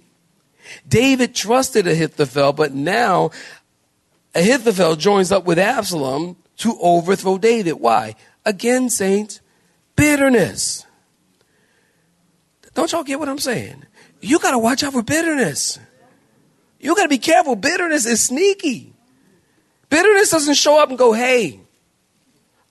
David 0.89 1.35
trusted 1.35 1.87
Ahithophel, 1.87 2.55
but 2.55 2.73
now 2.73 3.33
Ahithophel 4.35 4.97
joins 4.97 5.31
up 5.31 5.45
with 5.45 5.59
Absalom 5.59 6.37
to 6.59 6.79
overthrow 6.81 7.37
David. 7.37 7.75
Why? 7.75 8.15
Again, 8.47 8.89
saints, 8.89 9.43
bitterness. 9.95 10.84
Don't 12.75 12.91
y'all 12.93 13.05
get 13.05 13.19
what 13.19 13.29
I'm 13.29 13.39
saying? 13.39 13.85
You 14.21 14.39
got 14.39 14.53
to 14.53 14.59
watch 14.59 14.83
out 14.83 14.93
for 14.93 15.03
bitterness. 15.03 15.79
You 16.81 16.95
got 16.95 17.05
to 17.05 17.09
be 17.09 17.19
careful. 17.19 17.57
Bitterness 17.57 18.05
is 18.05 18.21
sneaky. 18.21 18.93
Bitterness 19.89 20.31
doesn't 20.31 20.55
show 20.55 20.81
up 20.83 20.89
and 20.89 20.99
go, 20.99 21.13
hey, 21.13 21.61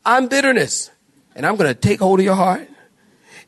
I'm 0.06 0.28
bitterness. 0.28 0.92
And 1.36 1.46
I'm 1.46 1.56
going 1.56 1.74
to 1.74 1.80
take 1.80 2.00
hold 2.00 2.20
of 2.20 2.26
your 2.26 2.36
heart 2.36 2.70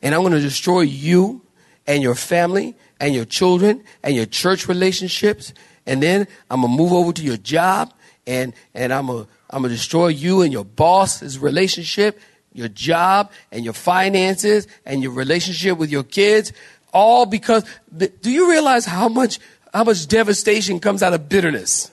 and 0.02 0.14
I'm 0.14 0.22
going 0.22 0.32
to 0.32 0.40
destroy 0.40 0.80
you 0.80 1.42
and 1.86 2.02
your 2.02 2.14
family 2.14 2.74
and 2.98 3.14
your 3.14 3.24
children 3.24 3.84
and 4.02 4.16
your 4.16 4.26
church 4.26 4.66
relationships. 4.66 5.52
And 5.86 6.02
then 6.02 6.26
I'm 6.50 6.62
going 6.62 6.72
to 6.72 6.82
move 6.82 6.92
over 6.92 7.12
to 7.12 7.22
your 7.22 7.36
job 7.36 7.92
and, 8.26 8.54
and 8.74 8.92
I'm 8.92 9.06
going 9.06 9.24
to 9.24 9.30
I'm 9.50 9.62
going 9.62 9.70
to 9.70 9.76
destroy 9.76 10.08
you 10.08 10.42
and 10.42 10.52
your 10.52 10.64
boss's 10.64 11.38
relationship, 11.38 12.18
your 12.56 12.68
job 12.68 13.30
and 13.52 13.64
your 13.64 13.74
finances 13.74 14.66
and 14.84 15.02
your 15.02 15.12
relationship 15.12 15.78
with 15.78 15.90
your 15.90 16.02
kids. 16.02 16.52
All 16.92 17.26
because, 17.26 17.64
do 17.96 18.30
you 18.30 18.50
realize 18.50 18.86
how 18.86 19.08
much 19.08 19.38
how 19.76 19.84
much 19.84 20.08
devastation 20.08 20.80
comes 20.80 21.02
out 21.02 21.12
of 21.12 21.28
bitterness. 21.28 21.90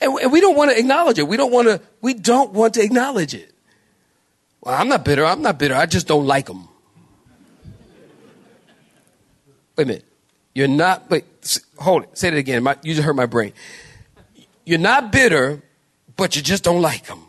And 0.00 0.14
we 0.30 0.40
don't 0.40 0.56
want 0.56 0.70
to 0.70 0.78
acknowledge 0.78 1.18
it. 1.18 1.26
We 1.26 1.36
don't 1.36 1.52
want 1.52 1.66
to, 1.66 1.80
we 2.00 2.14
don't 2.14 2.52
want 2.52 2.74
to 2.74 2.82
acknowledge 2.82 3.34
it. 3.34 3.52
Well, 4.60 4.80
I'm 4.80 4.88
not 4.88 5.04
bitter. 5.04 5.26
I'm 5.26 5.42
not 5.42 5.58
bitter. 5.58 5.74
I 5.74 5.86
just 5.86 6.06
don't 6.06 6.26
like 6.26 6.46
them. 6.46 6.68
Wait 9.76 9.84
a 9.84 9.86
minute. 9.86 10.04
You're 10.54 10.68
not, 10.68 11.10
wait, 11.10 11.24
hold 11.76 12.04
it. 12.04 12.16
Say 12.16 12.28
it 12.28 12.34
again. 12.34 12.62
My, 12.62 12.76
you 12.84 12.94
just 12.94 13.04
hurt 13.04 13.16
my 13.16 13.26
brain. 13.26 13.52
You're 14.64 14.78
not 14.78 15.10
bitter, 15.10 15.60
but 16.16 16.36
you 16.36 16.42
just 16.42 16.62
don't 16.62 16.82
like 16.82 17.06
them. 17.06 17.24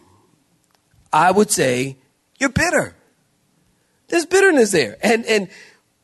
I 1.12 1.32
would 1.32 1.52
say 1.52 1.98
you're 2.40 2.50
bitter. 2.50 2.96
There's 4.08 4.26
bitterness 4.26 4.72
there. 4.72 4.98
And, 5.02 5.26
and 5.26 5.50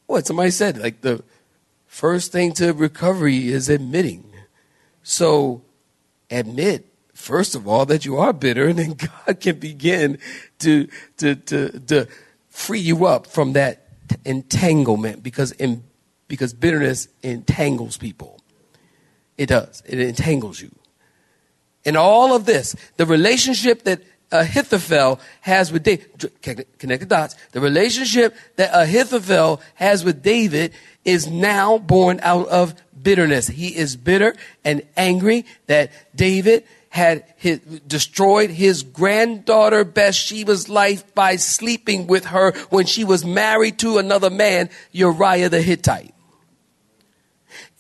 what 0.06 0.26
somebody 0.26 0.52
said, 0.52 0.78
like 0.78 1.02
the, 1.02 1.24
First 1.98 2.32
thing 2.32 2.54
to 2.54 2.74
recovery 2.74 3.48
is 3.48 3.70
admitting. 3.70 4.32
So 5.02 5.64
admit, 6.30 6.86
first 7.12 7.56
of 7.56 7.68
all, 7.68 7.88
that 7.88 8.06
you 8.06 8.18
are 8.18 8.34
bitter, 8.34 8.68
and 8.68 8.78
then 8.78 8.94
God 9.26 9.40
can 9.40 9.58
begin 9.58 10.20
to, 10.60 10.88
to, 11.18 11.34
to, 11.34 11.80
to 11.80 12.08
free 12.52 12.82
you 12.82 13.08
up 13.08 13.26
from 13.26 13.54
that 13.54 13.88
entanglement 14.26 15.24
because, 15.24 15.54
in, 15.54 15.86
because 16.28 16.54
bitterness 16.54 17.08
entangles 17.24 17.98
people. 17.98 18.42
It 19.36 19.48
does. 19.48 19.82
It 19.88 20.00
entangles 20.00 20.62
you. 20.62 20.70
In 21.84 21.98
all 21.98 22.36
of 22.36 22.46
this, 22.46 22.76
the 22.98 23.08
relationship 23.08 23.86
that 23.86 24.04
Ahithophel 24.32 25.20
has 25.42 25.72
with 25.72 25.84
David, 25.84 26.32
connect 26.42 27.00
the 27.00 27.06
dots, 27.06 27.36
the 27.52 27.62
relationship 27.62 28.36
that 28.58 28.72
Ahithophel 28.74 29.62
has 29.76 30.04
with 30.04 30.22
David 30.22 30.74
is 31.06 31.28
now 31.28 31.78
born 31.78 32.20
out 32.22 32.48
of 32.50 32.76
bitterness. 33.02 33.48
He 33.48 33.76
is 33.76 33.96
bitter 33.96 34.36
and 34.66 34.84
angry 34.98 35.46
that 35.68 35.92
David 36.16 36.66
had 36.90 37.24
his, 37.38 37.60
destroyed 37.88 38.50
his 38.50 38.84
granddaughter 38.84 39.86
Bathsheba's 39.86 40.68
life 40.68 41.14
by 41.14 41.36
sleeping 41.36 42.08
with 42.08 42.26
her 42.26 42.52
when 42.70 42.86
she 42.86 43.04
was 43.04 43.24
married 43.24 43.80
to 43.80 43.98
another 43.98 44.30
man, 44.30 44.70
Uriah 44.92 45.50
the 45.50 45.62
Hittite. 45.62 46.14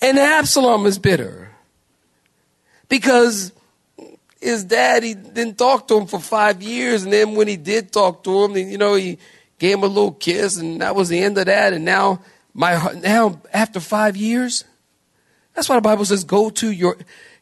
And 0.01 0.20
Absalom 0.20 0.86
is 0.86 1.00
bitter 1.00 1.51
because 2.89 3.51
his 4.39 4.63
dad, 4.63 5.03
he 5.03 5.13
didn't 5.13 5.58
talk 5.58 5.88
to 5.88 6.00
him 6.00 6.08
for 6.08 6.20
five 6.20 6.62
years. 6.62 7.03
And 7.03 7.12
then 7.12 7.36
when 7.36 7.48
he 7.48 7.58
did 7.58 7.91
talk 7.91 8.24
to 8.24 8.44
him, 8.44 8.56
you 8.56 8.77
know, 8.77 8.96
he 8.96 9.17
gave 9.60 9.77
him 9.77 9.84
a 9.84 9.88
little 9.88 10.12
kiss 10.12 10.58
and 10.58 10.82
that 10.82 10.96
was 10.96 11.10
the 11.10 11.20
end 11.20 11.38
of 11.38 11.46
that. 11.48 11.74
And 11.74 11.86
now, 11.86 12.22
my, 12.53 12.94
now 12.94 13.41
after 13.51 13.79
five 13.79 14.15
years, 14.15 14.63
that's 15.53 15.67
why 15.67 15.75
the 15.75 15.82
Bible 15.82 16.06
says, 16.06 16.24
go 16.24 16.50
to 16.51 16.72
your, 16.72 16.98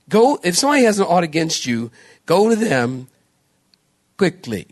go, 0.08 0.40
if 0.44 0.58
somebody 0.58 0.84
has 0.84 1.00
an 1.00 1.06
ought 1.06 1.24
against 1.24 1.66
you, 1.66 1.92
go 2.26 2.50
to 2.50 2.56
them 2.56 3.08
quickly. 4.18 4.68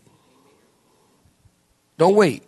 Don't 1.98 2.14
wait. 2.14 2.42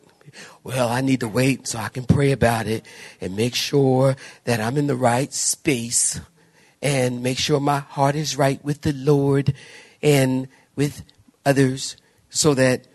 Well, 0.65 0.89
I 0.89 1.01
need 1.01 1.21
to 1.21 1.29
wait 1.29 1.69
so 1.69 1.79
I 1.79 1.89
can 1.89 2.05
pray 2.05 2.33
about 2.33 2.67
it 2.67 2.85
and 3.21 3.37
make 3.37 3.55
sure 3.55 4.17
that 4.45 4.61
I'm 4.61 4.77
in 4.77 4.89
the 4.89 4.97
right 4.97 5.33
space 5.33 6.21
and 6.83 7.23
make 7.23 7.39
sure 7.39 7.61
my 7.61 7.81
heart 7.81 8.15
is 8.15 8.37
right 8.37 8.63
with 8.65 8.83
the 8.83 8.93
Lord 8.93 9.55
and 10.03 10.49
with 10.75 11.03
others 11.45 11.97
so 12.31 12.55
that 12.55 12.87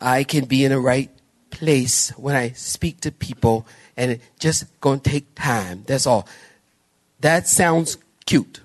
I 0.00 0.24
can 0.24 0.46
be 0.46 0.64
in 0.64 0.72
a 0.72 0.80
right 0.80 1.10
place 1.50 2.10
when 2.10 2.36
I 2.36 2.50
speak 2.50 3.00
to 3.02 3.12
people 3.12 3.66
and 3.96 4.12
it 4.12 4.20
just 4.38 4.64
going 4.80 5.00
to 5.00 5.10
take 5.10 5.34
time. 5.34 5.84
That's 5.86 6.06
all. 6.06 6.28
That 7.20 7.48
sounds 7.48 7.96
cute, 8.26 8.60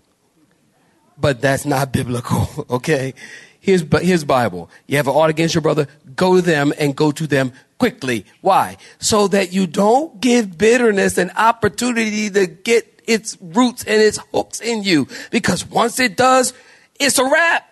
but 1.18 1.42
that's 1.42 1.66
not 1.66 1.92
biblical, 1.94 2.66
okay? 2.70 3.14
Here's, 3.60 3.84
here's 4.02 4.24
Bible. 4.24 4.70
You 4.88 4.98
have 4.98 5.08
an 5.08 5.14
ought 5.14 5.30
against 5.30 5.54
your 5.54 5.62
brother, 5.62 5.88
go 6.16 6.36
to 6.36 6.42
them 6.42 6.74
and 6.80 6.96
go 6.96 7.12
to 7.12 7.28
them 7.28 7.54
quickly. 7.78 8.26
Why? 8.42 8.78
So 9.00 9.28
that 9.30 9.54
you 9.54 9.68
don't 9.68 10.20
give 10.20 10.58
bitterness 10.58 11.18
an 11.18 11.32
opportunity 11.36 12.30
to 12.30 12.48
get 12.48 12.91
its 13.06 13.38
roots 13.42 13.84
and 13.84 14.02
its 14.02 14.20
hooks 14.34 14.62
in 14.62 14.84
you. 14.84 15.08
Because 15.32 15.66
once 15.66 16.00
it 16.00 16.18
does, 16.18 16.54
it's 17.00 17.18
a 17.18 17.24
wrap. 17.24 17.68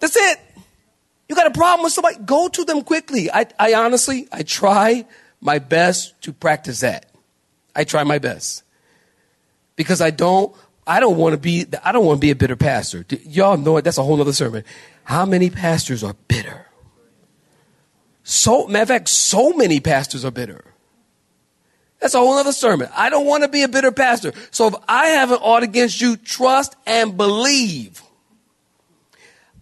That's 0.00 0.16
it. 0.16 0.40
You 1.28 1.34
got 1.34 1.46
a 1.46 1.50
problem 1.50 1.84
with 1.84 1.92
somebody, 1.92 2.16
go 2.24 2.48
to 2.48 2.64
them 2.64 2.82
quickly. 2.82 3.30
I, 3.30 3.46
I 3.58 3.74
honestly, 3.74 4.28
I 4.30 4.42
try 4.42 5.04
my 5.40 5.58
best 5.58 6.20
to 6.22 6.32
practice 6.32 6.80
that. 6.80 7.06
I 7.74 7.84
try 7.84 8.04
my 8.04 8.18
best. 8.18 8.62
Because 9.74 10.00
I 10.00 10.10
don't, 10.10 10.54
I 10.86 11.00
don't 11.00 11.16
want 11.16 11.34
to 11.34 11.38
be, 11.38 11.66
I 11.84 11.92
don't 11.92 12.06
want 12.06 12.18
to 12.18 12.20
be 12.20 12.30
a 12.30 12.36
bitter 12.36 12.56
pastor. 12.56 13.04
Y'all 13.24 13.56
know 13.56 13.76
it. 13.76 13.82
That's 13.82 13.98
a 13.98 14.02
whole 14.02 14.20
other 14.20 14.32
sermon. 14.32 14.64
How 15.04 15.26
many 15.26 15.50
pastors 15.50 16.04
are 16.04 16.14
bitter? 16.28 16.66
So, 18.22 18.66
matter 18.66 18.82
of 18.82 18.88
fact, 18.88 19.08
so 19.08 19.52
many 19.52 19.78
pastors 19.80 20.24
are 20.24 20.30
bitter. 20.30 20.64
That's 22.06 22.14
a 22.14 22.18
whole 22.18 22.38
other 22.38 22.52
sermon. 22.52 22.88
I 22.96 23.10
don't 23.10 23.26
want 23.26 23.42
to 23.42 23.48
be 23.48 23.64
a 23.64 23.68
bitter 23.68 23.90
pastor. 23.90 24.32
So 24.52 24.68
if 24.68 24.74
I 24.86 25.06
have 25.08 25.32
an 25.32 25.38
ought 25.42 25.64
against 25.64 26.00
you, 26.00 26.16
trust 26.16 26.76
and 26.86 27.16
believe. 27.16 28.00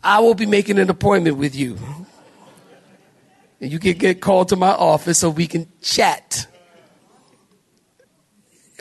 I 0.02 0.20
will 0.20 0.34
be 0.34 0.44
making 0.44 0.78
an 0.78 0.90
appointment 0.90 1.38
with 1.38 1.56
you. 1.56 1.78
And 3.62 3.72
you 3.72 3.78
can 3.78 3.96
get 3.96 4.20
called 4.20 4.50
to 4.50 4.56
my 4.56 4.72
office 4.72 5.20
so 5.20 5.30
we 5.30 5.46
can 5.46 5.66
chat. 5.80 6.46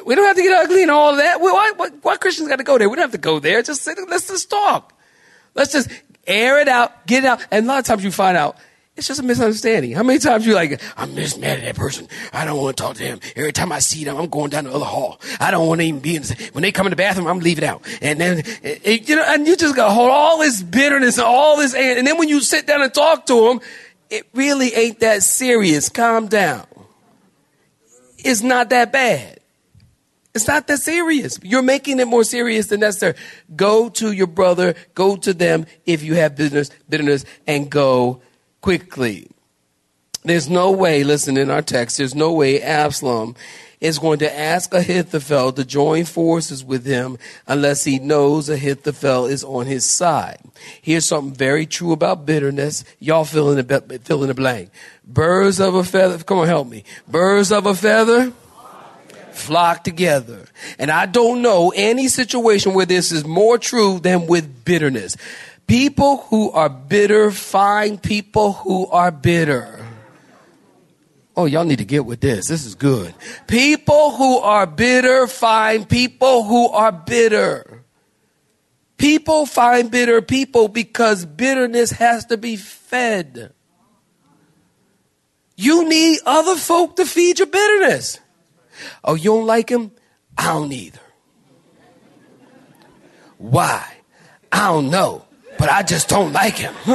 We 0.06 0.14
don't 0.14 0.26
have 0.26 0.36
to 0.36 0.44
get 0.44 0.66
ugly 0.66 0.82
and 0.82 0.92
all 0.92 1.16
that. 1.16 1.40
Why, 1.40 1.72
why, 1.78 1.88
why 2.02 2.18
Christians 2.18 2.50
got 2.50 2.58
to 2.58 2.66
go 2.66 2.78
there? 2.78 2.90
We 2.90 2.98
don't 2.98 3.04
have 3.04 3.12
to 3.12 3.18
go 3.18 3.40
there. 3.40 3.62
Just 3.62 3.84
sit, 3.84 3.98
let's 4.10 4.28
just 4.28 4.50
talk. 4.50 4.92
Let's 5.56 5.72
just 5.72 5.90
air 6.28 6.60
it 6.60 6.68
out, 6.68 7.08
get 7.08 7.24
it 7.24 7.28
out. 7.28 7.48
And 7.50 7.66
a 7.66 7.70
lot 7.70 7.80
of 7.80 7.86
times 7.86 8.04
you 8.04 8.12
find 8.12 8.36
out 8.36 8.58
it's 8.96 9.08
just 9.08 9.20
a 9.20 9.24
misunderstanding. 9.24 9.94
How 9.94 10.04
many 10.04 10.20
times 10.20 10.46
you 10.46 10.54
like, 10.54 10.80
I'm 10.96 11.16
just 11.16 11.40
mad 11.40 11.58
at 11.60 11.66
that 11.66 11.76
person. 11.76 12.08
I 12.32 12.46
don't 12.46 12.62
want 12.62 12.78
to 12.78 12.84
talk 12.84 12.96
to 12.98 13.04
him. 13.04 13.20
Every 13.36 13.52
time 13.52 13.72
I 13.72 13.80
see 13.80 14.04
them, 14.04 14.18
I'm 14.18 14.30
going 14.30 14.52
down 14.52 14.66
the 14.66 14.72
other 14.72 14.86
hall. 14.86 15.20
I 15.40 15.50
don't 15.50 15.68
want 15.68 15.82
to 15.82 15.88
even 15.88 16.00
be 16.00 16.16
in 16.16 16.22
the, 16.22 16.50
when 16.54 16.62
they 16.62 16.72
come 16.72 16.86
in 16.86 16.92
the 16.92 16.96
bathroom, 16.96 17.26
I'm 17.26 17.40
leaving 17.40 17.64
out. 17.64 17.82
And 18.02 18.22
then, 18.22 18.44
it, 18.62 19.10
you 19.10 19.16
know, 19.16 19.26
and 19.28 19.48
you 19.48 19.56
just 19.56 19.76
got 19.76 19.92
hold 19.92 20.12
all 20.12 20.38
this 20.40 20.62
bitterness 20.62 21.18
and 21.18 21.26
all 21.26 21.58
this, 21.58 21.74
and 21.74 22.06
then 22.06 22.18
when 22.20 22.30
you 22.30 22.40
sit 22.40 22.68
down 22.68 22.84
and 22.84 22.94
talk 22.94 23.26
to 23.28 23.48
them, 23.48 23.62
it 24.12 24.28
really 24.34 24.72
ain't 24.76 25.00
that 25.00 25.24
serious. 25.24 25.90
Calm 25.90 26.28
down. 26.28 26.68
It's 28.20 28.44
not 28.44 28.70
that 28.70 28.92
bad. 28.92 29.40
It's 30.36 30.48
not 30.48 30.68
that 30.68 30.78
serious. 30.80 31.40
You're 31.42 31.64
making 31.64 32.00
it 32.00 32.08
more 32.08 32.24
serious 32.24 32.68
than 32.68 32.82
necessary. 32.82 33.16
Go 33.56 33.90
to 33.90 34.12
your 34.12 34.28
brother, 34.28 34.76
go 34.94 35.16
to 35.16 35.34
them 35.34 35.66
if 35.86 36.04
you 36.04 36.14
have 36.16 36.36
business, 36.36 36.70
bitterness, 36.88 37.26
and 37.48 37.70
go 37.72 38.22
quickly. 38.64 39.28
There's 40.24 40.50
no 40.50 40.72
way, 40.72 41.04
listen 41.04 41.36
in 41.36 41.52
our 41.52 41.62
text, 41.62 41.98
there's 41.98 42.16
no 42.16 42.32
way 42.32 42.62
Absalom 42.62 43.36
is 43.82 44.00
going 44.00 44.20
to 44.20 44.40
ask 44.40 44.74
Ahithophel 44.74 45.52
to 45.52 45.66
join 45.66 46.06
forces 46.06 46.64
with 46.64 46.86
him 46.86 47.18
unless 47.46 47.84
he 47.84 48.00
knows 48.00 48.48
Ahithophel 48.48 49.26
is 49.26 49.44
on 49.44 49.66
his 49.66 49.84
side. 49.84 50.40
Here's 50.82 51.06
something 51.06 51.34
very 51.34 51.66
true 51.66 51.92
about 51.92 52.26
bitterness. 52.26 52.86
Y'all 53.00 53.26
fill 53.26 53.52
in 53.52 53.68
the, 53.68 54.00
fill 54.06 54.24
in 54.24 54.30
the 54.30 54.34
blank. 54.34 54.70
Birds 55.06 55.60
of 55.60 55.76
a 55.76 55.84
feather, 55.84 56.24
come 56.24 56.38
on, 56.38 56.48
help 56.48 56.70
me. 56.70 56.86
Birds 57.06 57.52
of 57.52 57.66
a 57.66 57.76
feather 57.76 58.32
flock 59.34 59.84
together. 59.84 60.46
And 60.80 60.90
I 60.90 61.06
don't 61.06 61.42
know 61.42 61.74
any 61.76 62.08
situation 62.08 62.74
where 62.74 62.86
this 62.86 63.12
is 63.12 63.26
more 63.26 63.58
true 63.58 64.00
than 64.00 64.28
with 64.28 64.64
bitterness. 64.64 65.18
People 65.68 66.18
who 66.30 66.52
are 66.52 66.70
bitter 66.70 67.32
find 67.32 68.02
people 68.02 68.54
who 68.54 68.88
are 68.88 69.12
bitter. 69.12 69.86
Oh, 71.36 71.46
y'all 71.46 71.64
need 71.64 71.80
to 71.80 71.86
get 71.86 72.06
with 72.06 72.22
this. 72.22 72.48
This 72.48 72.66
is 72.66 72.76
good. 72.76 73.14
People 73.48 74.12
who 74.12 74.38
are 74.38 74.68
bitter 74.68 75.26
find 75.28 75.88
people 75.88 76.44
who 76.44 76.68
are 76.70 76.92
bitter. 76.92 77.84
People 78.98 79.46
find 79.46 79.90
bitter 79.90 80.22
people 80.22 80.68
because 80.68 81.26
bitterness 81.26 81.92
has 81.92 82.26
to 82.26 82.38
be 82.38 82.56
fed. 82.56 83.54
You 85.56 85.90
need 85.90 86.20
other 86.26 86.56
folk 86.56 86.98
to 86.98 87.06
feed 87.06 87.40
your 87.40 87.48
bitterness. 87.48 88.20
Oh, 89.04 89.16
you 89.16 89.32
don't 89.32 89.48
like 89.48 89.70
him? 89.70 89.92
I 90.38 90.54
don't 90.54 90.72
either. 90.72 91.00
Why? 93.38 93.86
I 94.52 94.68
don't 94.68 94.90
know 94.90 95.26
but 95.64 95.72
I 95.72 95.82
just 95.82 96.10
don't 96.10 96.34
like 96.34 96.58
him. 96.58 96.74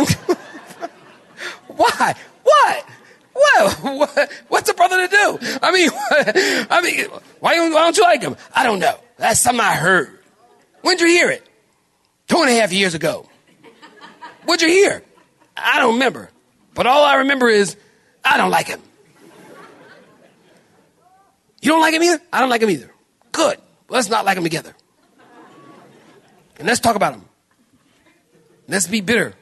Why? 1.68 2.14
What? 2.42 2.84
What? 3.32 4.30
What's 4.48 4.68
a 4.68 4.74
brother 4.74 5.08
to 5.08 5.08
do? 5.08 5.38
I 5.62 5.72
mean, 5.72 5.88
I 6.70 6.82
mean, 6.82 7.06
why 7.40 7.58
why 7.70 7.80
don't 7.80 7.96
you 7.96 8.02
like 8.02 8.20
him? 8.20 8.36
I 8.54 8.64
don't 8.64 8.78
know. 8.78 8.98
That's 9.16 9.40
something 9.40 9.64
I 9.64 9.74
heard. 9.74 10.18
When'd 10.82 11.00
you 11.00 11.06
hear 11.06 11.30
it? 11.30 11.48
Two 12.26 12.42
and 12.42 12.50
a 12.50 12.60
half 12.60 12.70
years 12.70 12.94
ago. 12.94 13.26
What'd 14.44 14.60
you 14.60 14.68
hear? 14.68 15.02
I 15.56 15.78
don't 15.78 15.94
remember. 15.94 16.28
But 16.74 16.86
all 16.86 17.04
I 17.04 17.14
remember 17.14 17.48
is 17.48 17.74
I 18.22 18.36
don't 18.36 18.50
like 18.50 18.66
him. 18.66 18.82
You 21.62 21.70
don't 21.70 21.80
like 21.80 21.94
him 21.94 22.02
either? 22.02 22.20
I 22.30 22.40
don't 22.40 22.50
like 22.50 22.60
him 22.60 22.68
either. 22.68 22.92
Good. 23.32 23.58
Let's 23.88 24.10
not 24.10 24.26
like 24.26 24.36
him 24.36 24.44
together. 24.44 24.76
And 26.58 26.68
let's 26.68 26.80
talk 26.80 26.96
about 26.96 27.14
him. 27.14 27.27
Let's 28.68 28.86
be 28.86 29.00
bitter. 29.00 29.34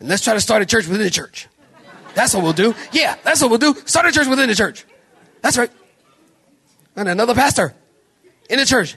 And 0.00 0.08
let's 0.08 0.22
try 0.22 0.34
to 0.34 0.40
start 0.40 0.60
a 0.62 0.66
church 0.66 0.86
within 0.86 1.04
the 1.04 1.10
church. 1.10 1.48
That's 2.14 2.34
what 2.34 2.42
we'll 2.42 2.52
do. 2.52 2.74
Yeah, 2.92 3.16
that's 3.22 3.40
what 3.40 3.50
we'll 3.50 3.58
do. 3.58 3.74
Start 3.86 4.06
a 4.06 4.12
church 4.12 4.26
within 4.26 4.48
the 4.48 4.54
church. 4.54 4.84
That's 5.42 5.56
right. 5.56 5.70
And 6.96 7.08
another 7.08 7.34
pastor 7.34 7.74
in 8.50 8.58
the 8.58 8.66
church. 8.66 8.96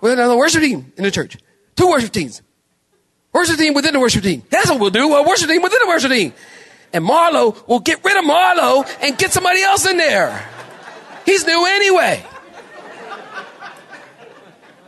With 0.00 0.12
another 0.12 0.36
worship 0.36 0.60
team 0.60 0.92
in 0.96 1.04
the 1.04 1.10
church. 1.10 1.36
Two 1.76 1.88
worship 1.88 2.12
teams. 2.12 2.42
Worship 3.32 3.56
team 3.56 3.74
within 3.74 3.94
the 3.94 4.00
worship 4.00 4.22
team. 4.22 4.42
That's 4.50 4.68
what 4.70 4.80
we'll 4.80 4.90
do. 4.90 5.14
A 5.14 5.26
worship 5.26 5.48
team 5.48 5.62
within 5.62 5.78
the 5.80 5.88
worship 5.88 6.10
team. 6.10 6.34
And 6.92 7.04
Marlo 7.04 7.66
will 7.66 7.80
get 7.80 8.04
rid 8.04 8.16
of 8.16 8.24
Marlo 8.24 8.88
and 9.02 9.16
get 9.18 9.32
somebody 9.32 9.62
else 9.62 9.86
in 9.86 9.96
there. 9.96 10.48
He's 11.24 11.46
new 11.46 11.64
anyway. 11.66 12.24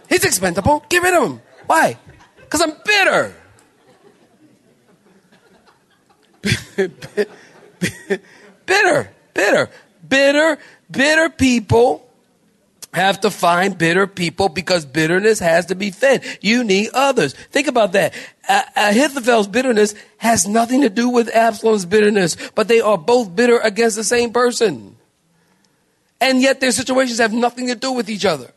He's 0.09 0.25
expendable. 0.25 0.85
Get 0.89 1.03
rid 1.03 1.15
of 1.15 1.31
him. 1.31 1.41
Why? 1.67 1.99
Because 2.37 2.61
I'm 2.61 2.73
bitter. 2.85 3.35
Bitter, 8.67 9.11
bitter, 9.35 9.71
bitter, 10.09 10.59
bitter 10.91 11.31
people 11.31 12.07
have 12.97 13.21
to 13.21 13.31
find 13.31 13.77
bitter 13.77 14.07
people 14.07 14.49
because 14.49 14.87
bitterness 14.87 15.39
has 15.39 15.67
to 15.67 15.75
be 15.75 15.91
fed. 15.91 16.25
You 16.41 16.65
need 16.65 16.91
others. 16.95 17.35
Think 17.35 17.69
about 17.69 17.93
that. 17.93 18.15
Ahithophel's 18.49 19.49
bitterness 19.49 19.95
has 20.17 20.49
nothing 20.49 20.81
to 20.81 20.89
do 20.89 21.11
with 21.11 21.29
Absalom's 21.35 21.85
bitterness, 21.85 22.37
but 22.55 22.69
they 22.69 22.81
are 22.81 22.97
both 22.97 23.37
bitter 23.37 23.59
against 23.59 23.97
the 23.97 24.05
same 24.05 24.33
person. 24.33 24.97
And 26.21 26.41
yet 26.41 26.61
their 26.61 26.73
situations 26.73 27.19
have 27.19 27.35
nothing 27.35 27.67
to 27.67 27.75
do 27.75 27.93
with 27.93 28.09
each 28.09 28.25
other. 28.25 28.51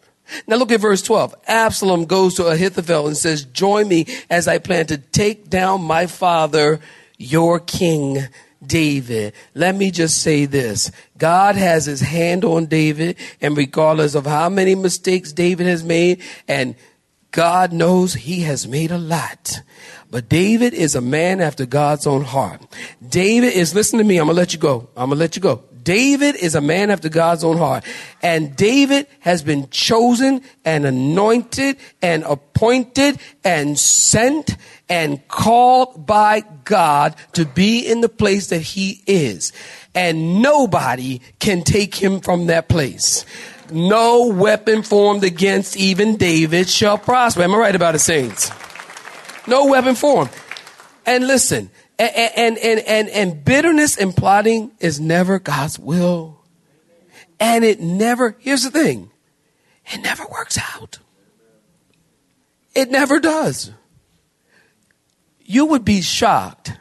Now 0.47 0.55
look 0.55 0.71
at 0.71 0.79
verse 0.79 1.01
12. 1.01 1.35
Absalom 1.47 2.05
goes 2.05 2.35
to 2.35 2.45
Ahithophel 2.45 3.07
and 3.07 3.17
says, 3.17 3.43
join 3.43 3.87
me 3.87 4.05
as 4.29 4.47
I 4.47 4.59
plan 4.59 4.85
to 4.87 4.97
take 4.97 5.49
down 5.49 5.81
my 5.81 6.07
father, 6.07 6.79
your 7.19 7.59
king, 7.59 8.17
David. 8.65 9.33
Let 9.53 9.75
me 9.75 9.91
just 9.91 10.23
say 10.23 10.45
this. 10.45 10.91
God 11.17 11.55
has 11.55 11.85
his 11.85 12.01
hand 12.01 12.43
on 12.43 12.65
David, 12.65 13.17
and 13.41 13.55
regardless 13.55 14.15
of 14.15 14.25
how 14.25 14.49
many 14.49 14.73
mistakes 14.73 15.31
David 15.31 15.67
has 15.67 15.83
made, 15.83 16.23
and 16.47 16.75
God 17.31 17.71
knows 17.71 18.15
he 18.15 18.41
has 18.41 18.67
made 18.67 18.89
a 18.89 18.97
lot. 18.97 19.59
But 20.09 20.27
David 20.27 20.73
is 20.73 20.95
a 20.95 21.01
man 21.01 21.41
after 21.41 21.65
God's 21.65 22.07
own 22.07 22.23
heart. 22.23 22.61
David 23.07 23.53
is, 23.53 23.75
listen 23.75 23.99
to 23.99 24.05
me, 24.05 24.17
I'm 24.17 24.25
gonna 24.25 24.37
let 24.37 24.53
you 24.53 24.59
go. 24.59 24.89
I'm 24.97 25.09
gonna 25.09 25.19
let 25.19 25.35
you 25.35 25.41
go. 25.41 25.63
David 25.89 26.35
is 26.35 26.53
a 26.53 26.61
man 26.61 26.91
after 26.91 27.09
God's 27.09 27.43
own 27.43 27.57
heart. 27.57 27.83
And 28.21 28.55
David 28.55 29.07
has 29.21 29.41
been 29.41 29.71
chosen 29.71 30.43
and 30.63 30.85
anointed 30.85 31.77
and 31.99 32.23
appointed 32.25 33.19
and 33.43 33.79
sent 33.79 34.55
and 34.87 35.27
called 35.29 36.05
by 36.05 36.43
God 36.63 37.15
to 37.33 37.43
be 37.43 37.87
in 37.87 38.01
the 38.01 38.07
place 38.07 38.49
that 38.49 38.61
he 38.61 39.01
is. 39.07 39.51
And 39.95 40.43
nobody 40.43 41.21
can 41.39 41.63
take 41.63 41.95
him 41.95 42.19
from 42.19 42.45
that 42.45 42.69
place. 42.69 43.25
No 43.71 44.27
weapon 44.27 44.83
formed 44.83 45.23
against 45.23 45.75
even 45.75 46.17
David 46.17 46.69
shall 46.69 46.99
prosper. 46.99 47.41
Am 47.41 47.55
I 47.55 47.57
right 47.57 47.75
about 47.75 47.95
it, 47.95 47.99
saints? 47.99 48.51
No 49.47 49.65
weapon 49.65 49.95
formed. 49.95 50.29
And 51.07 51.25
listen, 51.25 51.71
and, 51.99 52.57
and, 52.57 52.79
and, 52.79 53.09
and 53.09 53.43
bitterness 53.45 53.97
and 53.97 54.15
plotting 54.15 54.71
is 54.79 54.99
never 54.99 55.37
God's 55.37 55.77
will. 55.77 56.41
And 57.39 57.65
it 57.65 57.79
never, 57.79 58.35
here's 58.39 58.63
the 58.63 58.71
thing, 58.71 59.11
it 59.85 60.01
never 60.01 60.25
works 60.31 60.57
out. 60.75 60.99
It 62.73 62.89
never 62.91 63.19
does. 63.19 63.71
You 65.43 65.65
would 65.65 65.83
be 65.83 66.01
shocked 66.01 66.73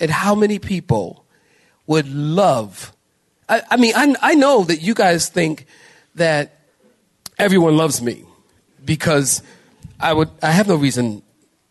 at 0.00 0.10
how 0.10 0.34
many 0.34 0.58
people 0.58 1.24
would 1.86 2.12
love. 2.12 2.92
I, 3.48 3.62
I 3.70 3.76
mean, 3.76 3.94
I, 3.96 4.14
I 4.20 4.34
know 4.34 4.64
that 4.64 4.82
you 4.82 4.92
guys 4.92 5.28
think 5.28 5.66
that 6.16 6.60
everyone 7.38 7.76
loves 7.76 8.02
me 8.02 8.24
because 8.84 9.42
I 10.00 10.12
would, 10.12 10.28
I 10.42 10.50
have 10.50 10.66
no 10.66 10.74
reason, 10.74 11.22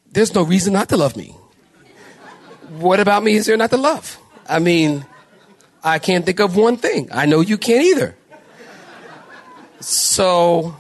there's 0.10 0.34
no 0.34 0.44
reason 0.44 0.74
not 0.74 0.90
to 0.90 0.98
love 0.98 1.16
me 1.18 1.36
what 2.80 3.00
about 3.00 3.24
me 3.24 3.36
is 3.36 3.46
there 3.46 3.58
not 3.58 3.70
to 3.72 3.78
love? 3.78 4.20
I 4.48 4.60
mean, 4.60 5.06
I 5.84 6.00
can't 6.00 6.26
think 6.26 6.40
of 6.40 6.56
one 6.56 6.78
thing. 6.78 7.10
I 7.12 7.26
know 7.26 7.42
you 7.42 7.58
can't 7.58 7.84
either. 7.84 8.16
So, 9.80 10.76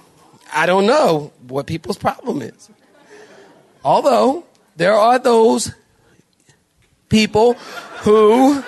I 0.53 0.65
don't 0.65 0.87
know 0.87 1.31
what 1.47 1.67
people's 1.67 1.97
problem 1.97 2.41
is. 2.41 2.69
Although, 3.83 4.45
there 4.75 4.93
are 4.93 5.19
those 5.19 5.71
people 7.09 7.53
who, 8.01 8.63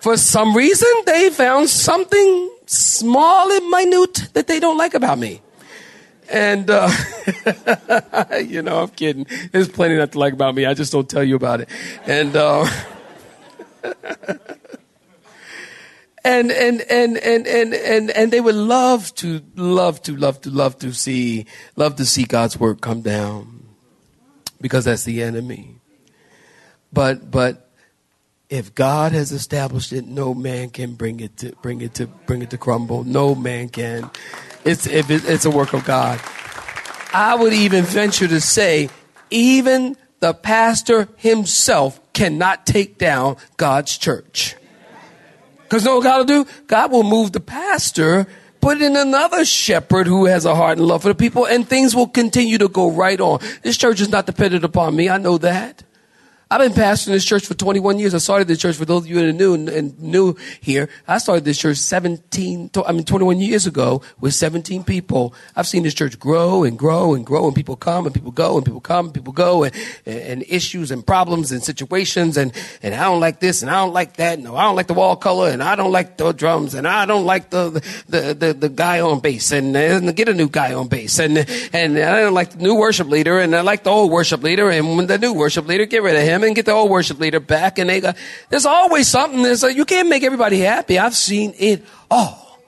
for 0.00 0.16
some 0.16 0.56
reason, 0.56 0.88
they 1.04 1.30
found 1.30 1.68
something 1.68 2.50
small 2.66 3.52
and 3.52 3.68
minute 3.68 4.30
that 4.32 4.46
they 4.46 4.60
don't 4.60 4.78
like 4.78 4.94
about 4.94 5.18
me. 5.18 5.42
And, 6.30 6.70
uh, 6.70 6.90
you 8.46 8.62
know, 8.62 8.82
I'm 8.82 8.88
kidding. 8.88 9.26
There's 9.50 9.68
plenty 9.68 9.96
not 9.96 10.12
to 10.12 10.18
like 10.18 10.32
about 10.32 10.54
me. 10.54 10.64
I 10.64 10.74
just 10.74 10.92
don't 10.92 11.08
tell 11.08 11.24
you 11.24 11.34
about 11.34 11.62
it. 11.62 11.68
And, 12.06 12.36
uh, 12.36 12.66
and, 16.24 16.52
and, 16.52 16.80
and, 16.82 17.16
and, 17.16 17.46
and, 17.46 17.74
and, 17.74 18.10
and 18.10 18.32
they 18.32 18.40
would 18.40 18.54
love 18.54 19.12
to, 19.16 19.42
love 19.56 20.02
to, 20.02 20.16
love 20.16 20.40
to, 20.42 20.50
love 20.50 20.78
to 20.78 20.92
see, 20.92 21.46
love 21.74 21.96
to 21.96 22.04
see 22.04 22.24
God's 22.24 22.58
word 22.58 22.80
come 22.80 23.00
down 23.00 23.64
because 24.60 24.84
that's 24.84 25.04
the 25.04 25.22
enemy. 25.22 25.80
But, 26.92 27.30
but, 27.30 27.69
if 28.50 28.74
God 28.74 29.12
has 29.12 29.30
established 29.30 29.92
it, 29.92 30.06
no 30.06 30.34
man 30.34 30.70
can 30.70 30.94
bring 30.94 31.20
it 31.20 31.36
to 31.38 31.52
bring 31.62 31.80
it 31.80 31.94
to 31.94 32.06
bring 32.06 32.42
it 32.42 32.50
to 32.50 32.58
crumble. 32.58 33.04
No 33.04 33.36
man 33.36 33.68
can. 33.68 34.10
It's, 34.64 34.86
it's 34.86 35.44
a 35.44 35.50
work 35.50 35.72
of 35.72 35.84
God. 35.84 36.20
I 37.14 37.36
would 37.36 37.52
even 37.52 37.84
venture 37.84 38.28
to 38.28 38.40
say, 38.40 38.90
even 39.30 39.96
the 40.18 40.34
pastor 40.34 41.08
himself 41.16 42.00
cannot 42.12 42.66
take 42.66 42.98
down 42.98 43.36
God's 43.56 43.96
church. 43.96 44.56
Because 45.62 45.84
know 45.84 45.96
what 45.96 46.04
God 46.04 46.18
will 46.18 46.44
do? 46.44 46.50
God 46.66 46.90
will 46.90 47.04
move 47.04 47.32
the 47.32 47.40
pastor, 47.40 48.26
put 48.60 48.82
in 48.82 48.96
another 48.96 49.44
shepherd 49.44 50.08
who 50.08 50.26
has 50.26 50.44
a 50.44 50.54
heart 50.54 50.78
and 50.78 50.86
love 50.86 51.02
for 51.02 51.08
the 51.08 51.14
people, 51.14 51.46
and 51.46 51.66
things 51.66 51.94
will 51.94 52.08
continue 52.08 52.58
to 52.58 52.68
go 52.68 52.90
right 52.90 53.20
on. 53.20 53.40
This 53.62 53.76
church 53.76 54.00
is 54.00 54.08
not 54.08 54.26
dependent 54.26 54.64
upon 54.64 54.94
me. 54.96 55.08
I 55.08 55.18
know 55.18 55.38
that. 55.38 55.84
I've 56.52 56.58
been 56.58 56.72
pastoring 56.72 57.12
this 57.12 57.24
church 57.24 57.46
for 57.46 57.54
21 57.54 58.00
years. 58.00 58.12
I 58.12 58.18
started 58.18 58.48
this 58.48 58.58
church 58.58 58.74
for 58.74 58.84
those 58.84 59.04
of 59.04 59.06
you 59.06 59.14
that 59.20 59.28
are 59.28 59.32
new 59.32 59.54
and 59.54 59.96
new 60.00 60.34
here. 60.60 60.88
I 61.06 61.18
started 61.18 61.44
this 61.44 61.56
church 61.56 61.76
17, 61.76 62.70
I 62.84 62.90
mean 62.90 63.04
21 63.04 63.38
years 63.38 63.68
ago 63.68 64.02
with 64.18 64.34
17 64.34 64.82
people. 64.82 65.32
I've 65.54 65.68
seen 65.68 65.84
this 65.84 65.94
church 65.94 66.18
grow 66.18 66.64
and 66.64 66.76
grow 66.76 67.14
and 67.14 67.24
grow 67.24 67.46
and 67.46 67.54
people 67.54 67.76
come 67.76 68.04
and 68.04 68.12
people 68.12 68.32
go 68.32 68.56
and 68.56 68.66
people 68.66 68.80
come 68.80 69.06
and 69.06 69.14
people 69.14 69.32
go 69.32 69.62
and, 69.62 69.72
and 70.04 70.42
issues 70.48 70.90
and 70.90 71.06
problems 71.06 71.52
and 71.52 71.62
situations 71.62 72.36
and, 72.36 72.52
and 72.82 72.96
I 72.96 73.04
don't 73.04 73.20
like 73.20 73.38
this 73.38 73.62
and 73.62 73.70
I 73.70 73.74
don't 73.74 73.94
like 73.94 74.16
that. 74.16 74.40
No, 74.40 74.56
I 74.56 74.64
don't 74.64 74.74
like 74.74 74.88
the 74.88 74.94
wall 74.94 75.14
color 75.14 75.50
and 75.50 75.62
I 75.62 75.76
don't 75.76 75.92
like 75.92 76.16
the 76.16 76.32
drums 76.32 76.74
and 76.74 76.88
I 76.88 77.06
don't 77.06 77.26
like 77.26 77.50
the, 77.50 77.70
the, 78.08 78.34
the, 78.34 78.54
the 78.54 78.68
guy 78.68 78.98
on 78.98 79.20
bass 79.20 79.52
and, 79.52 79.76
and 79.76 80.16
get 80.16 80.28
a 80.28 80.34
new 80.34 80.48
guy 80.48 80.74
on 80.74 80.88
bass 80.88 81.20
and, 81.20 81.38
and 81.72 81.96
I 81.96 82.22
don't 82.22 82.34
like 82.34 82.50
the 82.50 82.58
new 82.64 82.74
worship 82.74 83.06
leader 83.06 83.38
and 83.38 83.54
I 83.54 83.60
like 83.60 83.84
the 83.84 83.90
old 83.90 84.10
worship 84.10 84.42
leader 84.42 84.68
and 84.68 84.96
when 84.96 85.06
the 85.06 85.16
new 85.16 85.32
worship 85.32 85.68
leader, 85.68 85.86
get 85.86 86.02
rid 86.02 86.16
of 86.16 86.22
him 86.22 86.39
and 86.46 86.56
get 86.56 86.66
the 86.66 86.72
old 86.72 86.90
worship 86.90 87.18
leader 87.18 87.40
back. 87.40 87.78
And 87.78 87.88
they 87.88 88.00
go, 88.00 88.12
there's 88.48 88.66
always 88.66 89.08
something. 89.08 89.42
There's 89.42 89.62
like, 89.62 89.76
you 89.76 89.84
can't 89.84 90.08
make 90.08 90.22
everybody 90.22 90.58
happy. 90.58 90.98
I've 90.98 91.14
seen 91.14 91.54
it 91.58 91.84
all. 92.10 92.58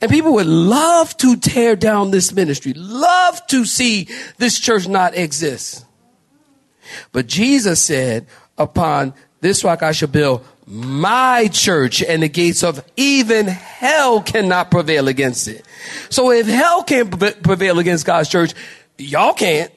And 0.00 0.10
people 0.10 0.32
would 0.34 0.46
love 0.46 1.16
to 1.18 1.36
tear 1.36 1.76
down 1.76 2.10
this 2.10 2.32
ministry, 2.32 2.72
love 2.74 3.46
to 3.46 3.64
see 3.64 4.08
this 4.36 4.58
church 4.58 4.88
not 4.88 5.16
exist. 5.16 5.86
But 7.12 7.28
Jesus 7.28 7.80
said, 7.80 8.26
upon 8.58 9.14
this 9.40 9.62
rock 9.62 9.84
I 9.84 9.92
shall 9.92 10.08
build 10.08 10.44
my 10.66 11.48
church 11.52 12.02
and 12.02 12.22
the 12.22 12.28
gates 12.28 12.64
of 12.64 12.84
even 12.96 13.46
hell 13.46 14.22
cannot 14.22 14.70
prevail 14.70 15.06
against 15.06 15.46
it. 15.46 15.64
So 16.10 16.32
if 16.32 16.46
hell 16.46 16.82
can't 16.82 17.10
prevail 17.42 17.78
against 17.78 18.04
God's 18.04 18.28
church, 18.28 18.54
y'all 18.98 19.34
can't. 19.34 19.72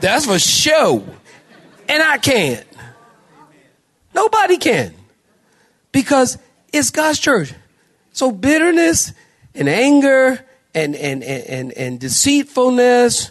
That's 0.00 0.26
for 0.26 0.38
sure. 0.38 1.04
And 1.88 2.02
I 2.02 2.18
can't. 2.18 2.66
Nobody 4.14 4.56
can. 4.58 4.94
Because 5.90 6.38
it's 6.72 6.90
God's 6.90 7.18
church. 7.18 7.52
So 8.12 8.30
bitterness 8.30 9.12
and 9.54 9.68
anger 9.68 10.44
and, 10.74 10.94
and, 10.96 11.22
and, 11.22 11.72
and, 11.72 12.00
deceitfulness 12.00 13.30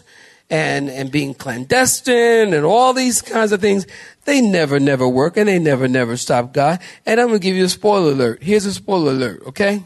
and, 0.50 0.88
and 0.88 1.10
being 1.10 1.34
clandestine 1.34 2.54
and 2.54 2.64
all 2.64 2.92
these 2.92 3.22
kinds 3.22 3.52
of 3.52 3.60
things, 3.60 3.86
they 4.24 4.40
never, 4.40 4.78
never 4.78 5.08
work 5.08 5.36
and 5.36 5.48
they 5.48 5.58
never, 5.58 5.88
never 5.88 6.16
stop 6.16 6.52
God. 6.52 6.80
And 7.04 7.20
I'm 7.20 7.28
going 7.28 7.40
to 7.40 7.44
give 7.44 7.56
you 7.56 7.64
a 7.64 7.68
spoiler 7.68 8.12
alert. 8.12 8.42
Here's 8.42 8.66
a 8.66 8.72
spoiler 8.72 9.12
alert, 9.12 9.42
okay? 9.48 9.82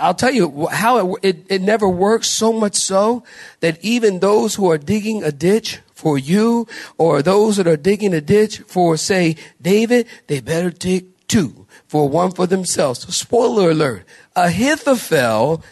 I'll 0.00 0.14
tell 0.14 0.32
you 0.32 0.66
how 0.70 1.16
it, 1.16 1.20
it, 1.22 1.46
it 1.48 1.62
never 1.62 1.88
works 1.88 2.28
so 2.28 2.52
much 2.52 2.74
so 2.74 3.24
that 3.60 3.82
even 3.82 4.20
those 4.20 4.54
who 4.54 4.70
are 4.70 4.78
digging 4.78 5.22
a 5.22 5.32
ditch 5.32 5.80
for 5.94 6.18
you 6.18 6.66
or 6.98 7.22
those 7.22 7.56
that 7.56 7.66
are 7.66 7.76
digging 7.76 8.12
a 8.12 8.20
ditch 8.20 8.58
for, 8.66 8.96
say, 8.96 9.36
David, 9.60 10.06
they 10.26 10.40
better 10.40 10.70
dig 10.70 11.06
two 11.26 11.66
for 11.86 12.08
one 12.08 12.32
for 12.32 12.46
themselves. 12.46 13.14
Spoiler 13.14 13.70
alert. 13.70 14.04
Ahithophel 14.34 15.62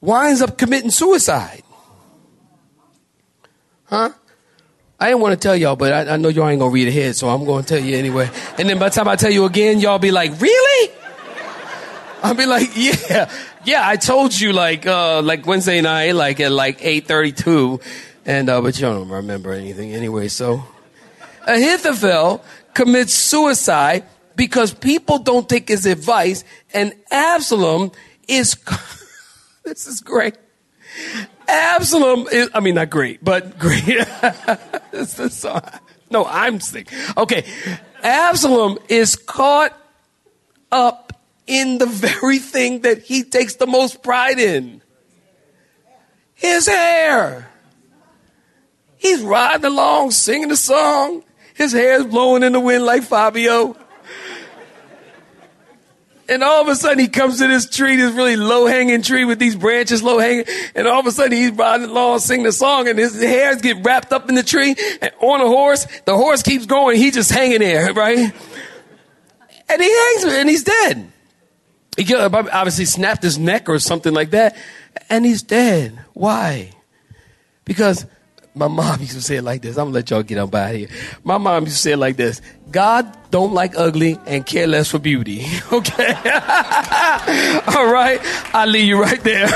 winds 0.00 0.40
up 0.40 0.56
committing 0.56 0.90
suicide. 0.90 1.62
Huh? 3.86 4.10
I 4.98 5.08
didn't 5.08 5.20
want 5.20 5.32
to 5.32 5.48
tell 5.48 5.56
y'all, 5.56 5.76
but 5.76 5.92
I, 5.92 6.14
I 6.14 6.16
know 6.16 6.28
y'all 6.28 6.48
ain't 6.48 6.60
gonna 6.60 6.70
read 6.70 6.88
ahead, 6.88 7.16
so 7.16 7.28
I'm 7.28 7.44
gonna 7.44 7.64
tell 7.64 7.80
you 7.80 7.96
anyway. 7.96 8.30
And 8.58 8.68
then 8.68 8.78
by 8.78 8.88
the 8.88 8.94
time 8.94 9.08
I 9.08 9.16
tell 9.16 9.30
you 9.30 9.44
again, 9.44 9.80
y'all 9.80 9.98
be 9.98 10.12
like, 10.12 10.40
really? 10.40 10.63
I'll 12.24 12.32
be 12.32 12.46
like, 12.46 12.70
yeah, 12.74 13.30
yeah, 13.66 13.86
I 13.86 13.96
told 13.96 14.40
you 14.40 14.54
like, 14.54 14.86
uh, 14.86 15.20
like 15.20 15.44
Wednesday 15.44 15.82
night, 15.82 16.12
like 16.12 16.40
at 16.40 16.52
like 16.52 16.80
8.32. 16.80 17.82
And, 18.24 18.48
uh, 18.48 18.62
but 18.62 18.76
you 18.78 18.86
don't 18.86 19.10
remember 19.10 19.52
anything 19.52 19.92
anyway, 19.92 20.28
so. 20.28 20.64
Ahithophel 21.46 22.42
commits 22.72 23.12
suicide 23.12 24.04
because 24.36 24.72
people 24.72 25.18
don't 25.18 25.46
take 25.46 25.68
his 25.68 25.84
advice, 25.84 26.44
and 26.72 26.94
Absalom 27.10 27.92
is. 28.26 28.56
this 29.64 29.86
is 29.86 30.00
great. 30.00 30.38
Absalom 31.46 32.26
is, 32.32 32.48
I 32.54 32.60
mean, 32.60 32.76
not 32.76 32.88
great, 32.88 33.22
but 33.22 33.58
great. 33.58 33.84
this 34.92 35.18
is 35.18 35.34
so, 35.34 35.60
no, 36.10 36.24
I'm 36.24 36.58
sick. 36.60 36.90
Okay. 37.18 37.44
Absalom 38.02 38.78
is 38.88 39.14
caught 39.14 39.78
up 40.72 41.03
in 41.46 41.78
the 41.78 41.86
very 41.86 42.38
thing 42.38 42.80
that 42.80 43.02
he 43.02 43.22
takes 43.22 43.56
the 43.56 43.66
most 43.66 44.02
pride 44.02 44.38
in 44.38 44.82
his 46.34 46.66
hair. 46.66 47.50
He's 48.96 49.20
riding 49.22 49.64
along, 49.64 50.12
singing 50.12 50.50
a 50.50 50.56
song. 50.56 51.24
His 51.54 51.72
hair's 51.72 52.06
blowing 52.06 52.42
in 52.42 52.52
the 52.52 52.60
wind 52.60 52.84
like 52.84 53.02
Fabio. 53.02 53.76
And 56.26 56.42
all 56.42 56.62
of 56.62 56.68
a 56.68 56.74
sudden 56.74 56.98
he 56.98 57.08
comes 57.08 57.38
to 57.38 57.46
this 57.46 57.68
tree, 57.68 57.96
this 57.96 58.14
really 58.14 58.36
low 58.36 58.66
hanging 58.66 59.02
tree 59.02 59.26
with 59.26 59.38
these 59.38 59.54
branches 59.54 60.02
low 60.02 60.18
hanging. 60.18 60.46
And 60.74 60.86
all 60.86 61.00
of 61.00 61.06
a 61.06 61.12
sudden 61.12 61.32
he's 61.32 61.50
riding 61.50 61.90
along, 61.90 62.20
singing 62.20 62.46
a 62.46 62.52
song 62.52 62.88
and 62.88 62.98
his 62.98 63.20
hairs 63.20 63.60
get 63.60 63.84
wrapped 63.84 64.12
up 64.12 64.28
in 64.30 64.34
the 64.34 64.42
tree 64.42 64.74
and 65.02 65.12
on 65.20 65.42
a 65.42 65.46
horse. 65.46 65.86
The 66.06 66.16
horse 66.16 66.42
keeps 66.42 66.64
going. 66.64 66.96
He's 66.96 67.14
just 67.14 67.30
hanging 67.30 67.60
there, 67.60 67.92
right? 67.92 68.32
And 69.68 69.82
he 69.82 69.90
hangs 69.90 70.24
and 70.24 70.48
he's 70.48 70.64
dead. 70.64 71.12
He 71.96 72.14
obviously 72.14 72.84
snapped 72.86 73.22
his 73.22 73.38
neck 73.38 73.68
or 73.68 73.78
something 73.78 74.12
like 74.12 74.30
that. 74.30 74.56
And 75.08 75.24
he's 75.24 75.42
dead. 75.42 75.98
Why? 76.12 76.70
Because 77.64 78.06
my 78.54 78.68
mom 78.68 79.00
used 79.00 79.12
to 79.12 79.22
say 79.22 79.36
it 79.36 79.42
like 79.42 79.62
this. 79.62 79.76
I'm 79.76 79.86
gonna 79.86 79.94
let 79.94 80.10
y'all 80.10 80.22
get 80.22 80.38
up 80.38 80.54
out 80.54 80.70
of 80.70 80.76
here. 80.76 80.88
My 81.24 81.38
mom 81.38 81.64
used 81.64 81.76
to 81.76 81.82
say 81.82 81.92
it 81.92 81.98
like 81.98 82.16
this: 82.16 82.40
God 82.70 83.16
don't 83.30 83.52
like 83.52 83.76
ugly 83.76 84.18
and 84.26 84.46
care 84.46 84.66
less 84.66 84.90
for 84.90 84.98
beauty. 84.98 85.46
Okay. 85.72 86.12
All 87.76 87.90
right. 87.90 88.20
I'll 88.54 88.68
leave 88.68 88.86
you 88.86 89.00
right 89.00 89.20
there. 89.22 89.48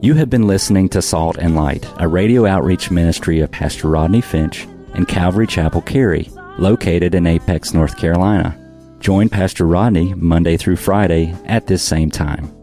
you 0.00 0.14
have 0.14 0.30
been 0.30 0.46
listening 0.46 0.88
to 0.90 1.02
Salt 1.02 1.36
and 1.36 1.54
Light, 1.56 1.86
a 1.98 2.08
radio 2.08 2.46
outreach 2.46 2.90
ministry 2.90 3.40
of 3.40 3.50
Pastor 3.50 3.88
Rodney 3.88 4.22
Finch 4.22 4.66
and 4.94 5.06
Calvary 5.06 5.46
Chapel 5.46 5.82
Cary, 5.82 6.30
located 6.60 7.14
in 7.14 7.26
Apex, 7.26 7.74
North 7.74 7.96
Carolina. 7.96 8.56
Join 9.00 9.28
Pastor 9.28 9.66
Rodney 9.66 10.14
Monday 10.14 10.56
through 10.56 10.76
Friday 10.76 11.34
at 11.46 11.66
this 11.66 11.82
same 11.82 12.10
time. 12.10 12.54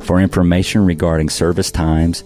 For 0.00 0.20
information 0.20 0.84
regarding 0.84 1.30
service 1.30 1.70
times, 1.70 2.24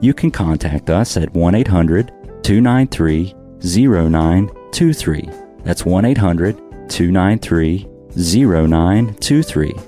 you 0.00 0.14
can 0.14 0.30
contact 0.30 0.88
us 0.88 1.16
at 1.16 1.34
1 1.34 1.54
800 1.54 2.12
293 2.42 3.34
0923. 3.60 5.28
That's 5.64 5.84
1 5.84 6.04
800 6.04 6.56
293 6.88 7.86
0923. 8.16 9.87